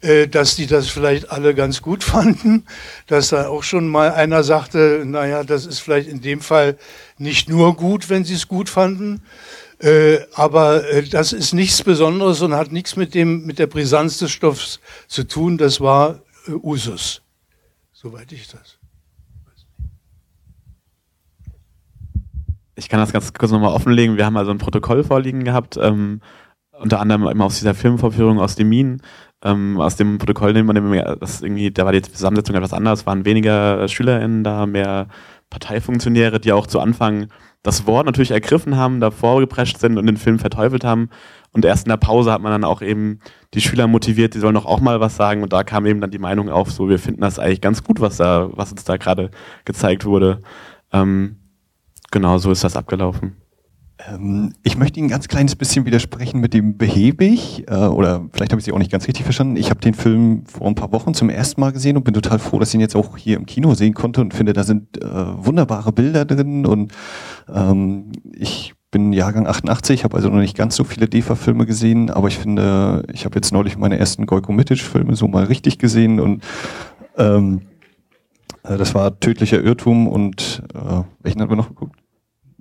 [0.00, 2.64] äh, dass die das vielleicht alle ganz gut fanden,
[3.06, 6.78] dass da auch schon mal einer sagte, naja, das ist vielleicht in dem Fall
[7.18, 9.22] nicht nur gut, wenn sie es gut fanden,
[9.80, 14.32] äh, aber das ist nichts Besonderes und hat nichts mit dem mit der Brisanz des
[14.32, 15.56] Stoffs zu tun.
[15.56, 17.22] Das war Usus,
[17.92, 18.77] soweit ich das.
[22.78, 24.16] Ich kann das ganz kurz nochmal offenlegen.
[24.16, 26.20] Wir haben also ein Protokoll vorliegen gehabt, ähm,
[26.70, 29.02] unter anderem immer aus dieser Filmvorführung aus dem Minen.
[29.42, 33.24] Ähm, aus dem Protokoll nehmen wir, dass irgendwie, da war die Zusammensetzung etwas anders, waren
[33.24, 35.08] weniger SchülerInnen da, mehr
[35.50, 37.26] Parteifunktionäre, die auch zu Anfang
[37.64, 41.10] das Wort natürlich ergriffen haben, davor geprescht sind und den Film verteufelt haben.
[41.50, 43.18] Und erst in der Pause hat man dann auch eben
[43.54, 45.42] die Schüler motiviert, die sollen doch auch mal was sagen.
[45.42, 48.00] Und da kam eben dann die Meinung auf, so wir finden das eigentlich ganz gut,
[48.00, 49.32] was da, was uns da gerade
[49.64, 50.42] gezeigt wurde.
[50.92, 51.37] Ähm,
[52.10, 53.36] genau, so ist das abgelaufen.
[54.06, 58.52] Ähm, ich möchte Ihnen ein ganz kleines bisschen widersprechen mit dem behäbig, äh, oder vielleicht
[58.52, 59.56] habe ich Sie auch nicht ganz richtig verstanden.
[59.56, 62.38] Ich habe den Film vor ein paar Wochen zum ersten Mal gesehen und bin total
[62.38, 65.02] froh, dass ich ihn jetzt auch hier im Kino sehen konnte und finde, da sind
[65.02, 66.92] äh, wunderbare Bilder drin und
[67.52, 72.28] ähm, ich bin Jahrgang 88, habe also noch nicht ganz so viele DEFA-Filme gesehen, aber
[72.28, 76.42] ich finde, ich habe jetzt neulich meine ersten Goiko Mitic-Filme so mal richtig gesehen und
[77.16, 77.62] ähm,
[78.62, 81.97] äh, das war tödlicher Irrtum und äh, welchen haben wir noch geguckt?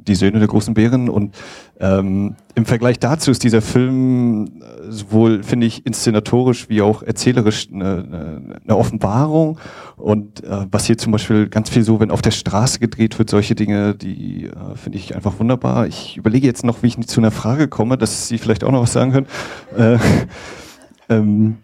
[0.07, 1.09] Die Söhne der großen Bären.
[1.09, 1.35] Und
[1.79, 7.67] ähm, im Vergleich dazu ist dieser Film äh, sowohl, finde ich, inszenatorisch wie auch erzählerisch
[7.71, 9.59] eine, eine, Offenbarung.
[9.95, 13.29] Und äh, was hier zum Beispiel ganz viel so, wenn auf der Straße gedreht wird,
[13.29, 15.87] solche Dinge, die äh, finde ich einfach wunderbar.
[15.87, 18.81] Ich überlege jetzt noch, wie ich zu einer Frage komme, dass Sie vielleicht auch noch
[18.81, 19.27] was sagen können.
[19.77, 19.97] Äh,
[21.09, 21.57] ähm,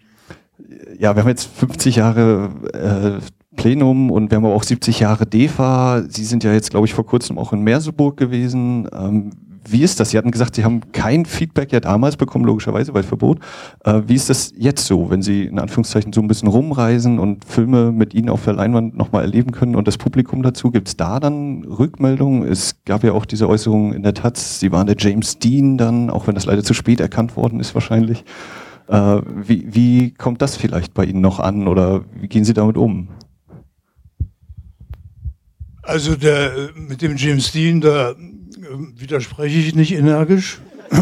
[0.98, 5.26] ja, wir haben jetzt 50 Jahre äh, Plenum und wir haben aber auch 70 Jahre
[5.26, 6.04] DEFA.
[6.08, 8.88] Sie sind ja jetzt, glaube ich, vor kurzem auch in Merseburg gewesen.
[8.92, 9.30] Ähm,
[9.66, 10.10] wie ist das?
[10.10, 13.38] Sie hatten gesagt, Sie haben kein Feedback ja damals bekommen, logischerweise, weil Verbot.
[13.84, 17.44] Äh, wie ist das jetzt so, wenn Sie in Anführungszeichen so ein bisschen rumreisen und
[17.44, 20.70] Filme mit Ihnen auf der Leinwand nochmal erleben können und das Publikum dazu?
[20.70, 22.46] Gibt es da dann Rückmeldungen?
[22.46, 26.10] Es gab ja auch diese Äußerung in der Taz, Sie waren der James Dean dann,
[26.10, 28.24] auch wenn das leider zu spät erkannt worden ist wahrscheinlich.
[28.88, 32.76] Äh, wie, wie kommt das vielleicht bei Ihnen noch an oder wie gehen Sie damit
[32.76, 33.08] um?
[35.84, 38.16] Also der, mit dem James Dean, da äh,
[38.96, 40.60] widerspreche ich nicht energisch.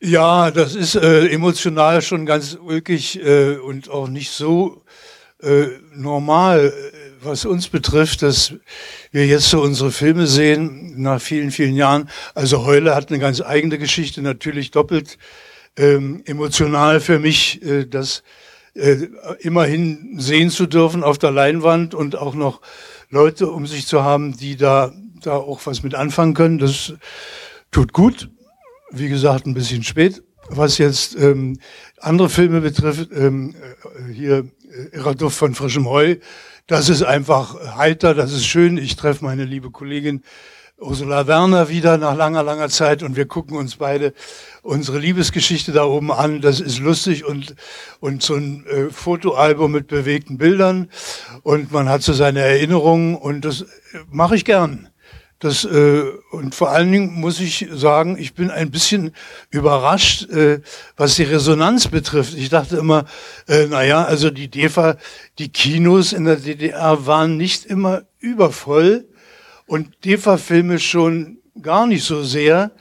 [0.00, 4.82] ja, das ist äh, emotional schon ganz ulkig äh, und auch nicht so
[5.42, 6.72] äh, normal, äh,
[7.22, 8.52] was uns betrifft, dass
[9.10, 12.10] wir jetzt so unsere Filme sehen nach vielen, vielen Jahren.
[12.34, 15.16] Also Heule hat eine ganz eigene Geschichte, natürlich doppelt
[15.76, 18.22] ähm, emotional für mich, äh, das
[18.74, 19.08] äh,
[19.40, 22.60] immerhin sehen zu dürfen auf der Leinwand und auch noch
[23.10, 26.58] Leute um sich zu haben, die da, da auch was mit anfangen können.
[26.58, 26.92] Das
[27.70, 28.30] tut gut.
[28.90, 30.22] Wie gesagt, ein bisschen spät.
[30.48, 31.58] Was jetzt ähm,
[31.98, 33.54] andere Filme betrifft, ähm,
[34.08, 36.16] äh, hier äh, Irrer von frischem Heu,
[36.68, 38.76] das ist einfach heiter, das ist schön.
[38.76, 40.22] Ich treffe meine liebe Kollegin
[40.78, 44.12] Ursula Werner wieder nach langer, langer Zeit und wir gucken uns beide
[44.60, 46.42] unsere Liebesgeschichte da oben an.
[46.42, 47.54] Das ist lustig und,
[48.00, 50.90] und so ein äh, Fotoalbum mit bewegten Bildern
[51.42, 53.66] und man hat so seine Erinnerungen und das äh,
[54.10, 54.90] mache ich gern.
[55.38, 59.12] Das, äh, und vor allen Dingen muss ich sagen, ich bin ein bisschen
[59.48, 60.60] überrascht, äh,
[60.98, 62.34] was die Resonanz betrifft.
[62.34, 63.06] Ich dachte immer,
[63.48, 64.98] äh, naja, also die DEFA,
[65.38, 69.06] die Kinos in der DDR waren nicht immer übervoll
[69.66, 72.72] und DEFA-Filme schon gar nicht so sehr.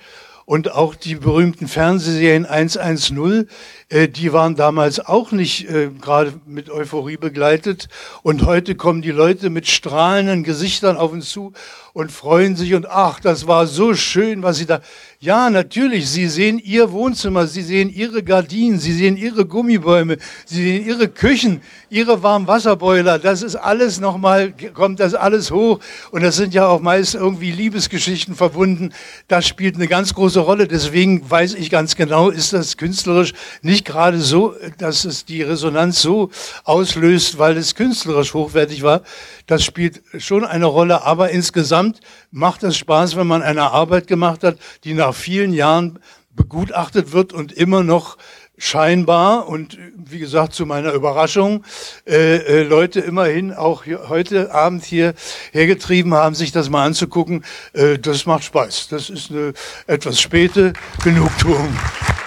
[0.47, 3.49] Und auch die berühmten Fernsehserien 110,
[3.89, 7.87] äh, die waren damals auch nicht äh, gerade mit Euphorie begleitet.
[8.21, 11.53] Und heute kommen die Leute mit strahlenden Gesichtern auf uns zu
[11.95, 14.81] und freuen sich und ach, das war so schön, was sie da.
[15.21, 20.61] Ja, natürlich, sie sehen ihr Wohnzimmer, sie sehen ihre Gardinen, sie sehen ihre Gummibäume, sie
[20.61, 23.17] sehen ihre Küchen, ihre Warmwasserboiler.
[23.17, 25.79] Das ist alles nochmal, kommt das alles hoch.
[26.11, 28.91] Und das sind ja auch meist irgendwie Liebesgeschichten verbunden.
[29.29, 30.67] Das spielt eine ganz große Rolle.
[30.67, 36.01] Deswegen weiß ich ganz genau, ist das künstlerisch nicht gerade so, dass es die Resonanz
[36.01, 36.29] so
[36.65, 39.01] auslöst, weil es künstlerisch hochwertig war.
[39.47, 41.84] Das spielt schon eine Rolle, aber insgesamt
[42.31, 45.99] macht es Spaß, wenn man eine Arbeit gemacht hat, die nach vielen Jahren
[46.35, 48.17] begutachtet wird und immer noch
[48.57, 51.63] scheinbar und wie gesagt zu meiner Überraschung
[52.07, 55.13] äh, äh, Leute immerhin auch hier, heute Abend hier
[55.51, 57.43] hergetrieben haben, sich das mal anzugucken.
[57.73, 58.87] Äh, das macht Spaß.
[58.89, 59.53] Das ist eine
[59.87, 60.73] etwas späte
[61.03, 61.77] Genugtuung.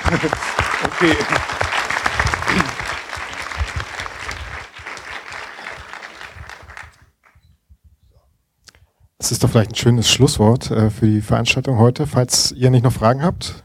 [0.85, 1.17] okay.
[9.19, 12.85] Das ist doch vielleicht ein schönes Schlusswort äh, für die Veranstaltung heute, falls ihr nicht
[12.85, 13.65] noch Fragen habt.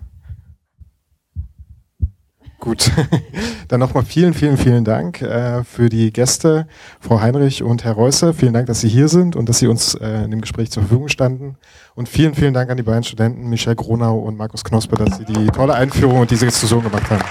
[2.59, 2.89] Gut,
[3.67, 6.65] dann nochmal vielen, vielen, vielen Dank äh, für die Gäste,
[6.99, 8.33] Frau Heinrich und Herr Reusser.
[8.33, 10.83] Vielen Dank, dass Sie hier sind und dass Sie uns äh, in dem Gespräch zur
[10.83, 11.57] Verfügung standen.
[11.93, 15.25] Und vielen, vielen Dank an die beiden Studenten, Michel Gronau und Markus Knospe, dass Sie
[15.25, 17.21] die tolle Einführung und diese Diskussion gemacht haben.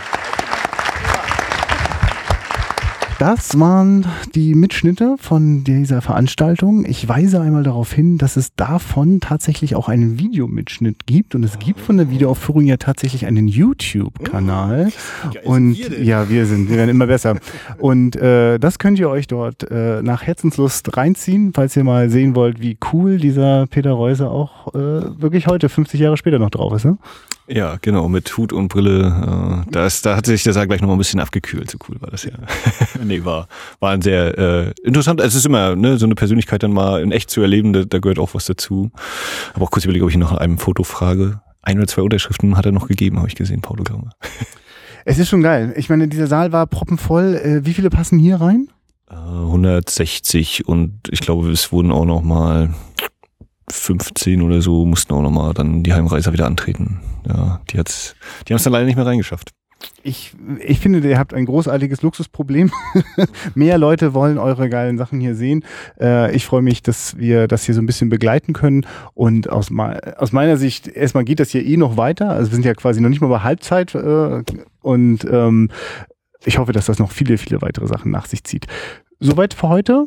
[3.22, 4.04] Das waren
[4.34, 6.84] die Mitschnitte von dieser Veranstaltung.
[6.84, 11.60] Ich weise einmal darauf hin, dass es davon tatsächlich auch einen Videomitschnitt gibt und es
[11.60, 14.90] gibt von der Videoaufführung ja tatsächlich einen YouTube-Kanal.
[15.44, 17.36] Und ja, wir sind, wir werden immer besser.
[17.78, 22.34] Und äh, das könnt ihr euch dort äh, nach Herzenslust reinziehen, falls ihr mal sehen
[22.34, 24.78] wollt, wie cool dieser Peter Reuse auch äh,
[25.22, 26.86] wirklich heute, 50 Jahre später noch drauf ist.
[26.86, 26.98] Ne?
[27.54, 29.64] Ja, genau, mit Hut und Brille.
[29.66, 31.70] Äh, da, ist, da hat sich der Saal gleich nochmal ein bisschen abgekühlt.
[31.70, 32.32] So cool war das ja.
[33.04, 33.46] nee, war,
[33.78, 35.20] war ein sehr äh, interessant.
[35.20, 37.98] Es ist immer, ne, so eine Persönlichkeit dann mal in echt zu erleben, da, da
[37.98, 38.90] gehört auch was dazu.
[39.52, 41.42] Aber auch kurz überlege, ob ich ihn noch an einem Foto frage.
[41.60, 44.10] Ein oder zwei Unterschriften hat er noch gegeben, habe ich gesehen, Paulogramme.
[45.04, 45.74] Es ist schon geil.
[45.76, 47.34] Ich meine, dieser Saal war proppenvoll.
[47.34, 48.68] Äh, wie viele passen hier rein?
[49.10, 52.72] Äh, 160 und ich glaube, es wurden auch noch mal
[53.72, 57.00] 15 oder so mussten auch nochmal dann die Heimreiser wieder antreten.
[57.26, 58.14] Ja, die hat's,
[58.46, 59.50] die haben es dann leider nicht mehr reingeschafft.
[60.04, 62.70] Ich, ich finde, ihr habt ein großartiges Luxusproblem.
[63.54, 65.64] Mehr Leute wollen eure geilen Sachen hier sehen.
[66.00, 68.86] Äh, ich freue mich, dass wir das hier so ein bisschen begleiten können.
[69.14, 69.68] Und aus,
[70.16, 72.30] aus meiner Sicht, erstmal geht das hier eh noch weiter.
[72.30, 73.94] Also wir sind ja quasi noch nicht mal bei Halbzeit.
[73.94, 74.42] Äh,
[74.80, 75.70] und ähm,
[76.44, 78.66] ich hoffe, dass das noch viele, viele weitere Sachen nach sich zieht.
[79.20, 80.06] Soweit für heute.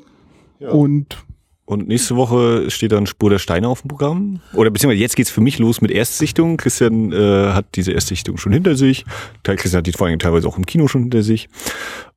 [0.59, 0.69] Ja.
[0.69, 1.24] Und
[1.65, 4.39] und nächste Woche steht dann Spur der Steine auf dem Programm.
[4.53, 6.57] Oder beziehungsweise jetzt geht's für mich los mit Erstsichtung.
[6.57, 9.03] Christian äh, hat diese Erstsichtung schon hinter sich.
[9.43, 11.49] Christian hat die vor allem teilweise auch im Kino schon hinter sich.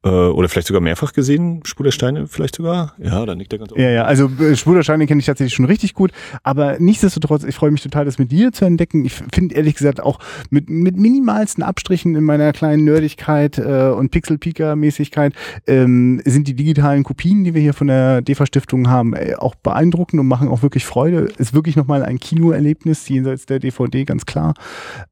[0.04, 2.94] Äh, oder vielleicht sogar mehrfach gesehen, Spur der Steine vielleicht sogar.
[2.98, 5.54] Ja, da nickt er ganz Ja, ja, also äh, Spur der Steine kenne ich tatsächlich
[5.54, 6.12] schon richtig gut.
[6.44, 9.04] Aber nichtsdestotrotz, ich freue mich total, das mit dir zu entdecken.
[9.04, 10.20] Ich finde ehrlich gesagt auch
[10.50, 15.32] mit, mit minimalsten Abstrichen in meiner kleinen Nerdigkeit äh, und Pixel-Pika-Mäßigkeit
[15.66, 20.20] ähm, sind die digitalen Kopien, die wir hier von der DEFA-Stiftung haben, äh, auch beeindruckend
[20.20, 21.28] und machen auch wirklich Freude.
[21.38, 24.54] Ist wirklich nochmal ein Kinoerlebnis jenseits der DVD, ganz klar.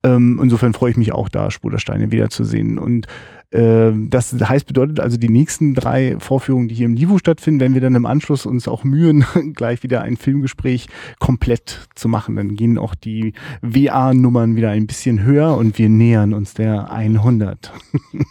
[0.02, 2.78] Ähm, insofern freue ich mich auch da, Spur der Steine wiederzusehen.
[2.78, 3.06] Und
[3.50, 7.80] das heißt, bedeutet also, die nächsten drei Vorführungen, die hier im Livo stattfinden, werden wir
[7.80, 9.24] dann im Anschluss uns auch mühen,
[9.54, 10.88] gleich wieder ein Filmgespräch
[11.20, 12.36] komplett zu machen.
[12.36, 17.72] Dann gehen auch die WA-Nummern wieder ein bisschen höher und wir nähern uns der 100.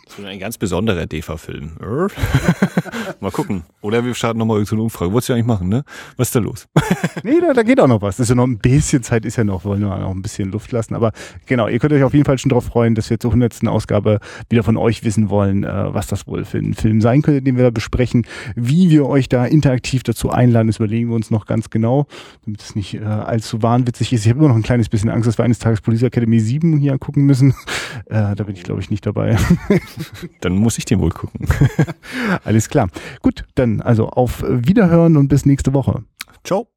[0.05, 1.77] Das wird ein ganz besonderer DEFA-Film.
[3.21, 3.63] mal gucken.
[3.81, 5.13] Oder wir starten nochmal irgendeine Umfrage.
[5.13, 5.83] Wolltest du eigentlich machen, ne?
[6.17, 6.67] Was ist da los?
[7.23, 8.17] nee, da, da geht auch noch was.
[8.17, 10.51] Das ist ja noch ein bisschen Zeit, ist ja noch, wollen wir noch ein bisschen
[10.51, 10.93] Luft lassen.
[10.93, 11.13] Aber
[11.45, 13.65] genau, ihr könnt euch auf jeden Fall schon darauf freuen, dass wir zur 100.
[13.67, 17.41] Ausgabe wieder von euch wissen, wollen, äh, was das wohl für ein Film sein könnte,
[17.41, 18.25] den wir da besprechen.
[18.55, 22.07] Wie wir euch da interaktiv dazu einladen, das überlegen wir uns noch ganz genau,
[22.45, 24.25] damit es nicht äh, allzu wahnwitzig ist.
[24.25, 26.77] Ich habe immer noch ein kleines bisschen Angst, dass wir eines Tages Police Academy 7
[26.77, 27.53] hier gucken müssen.
[28.07, 29.37] Äh, da bin ich, glaube ich, nicht dabei.
[30.41, 31.47] dann muss ich den wohl gucken.
[32.43, 32.89] Alles klar.
[33.21, 36.03] Gut, dann also auf Wiederhören und bis nächste Woche.
[36.43, 36.74] Ciao.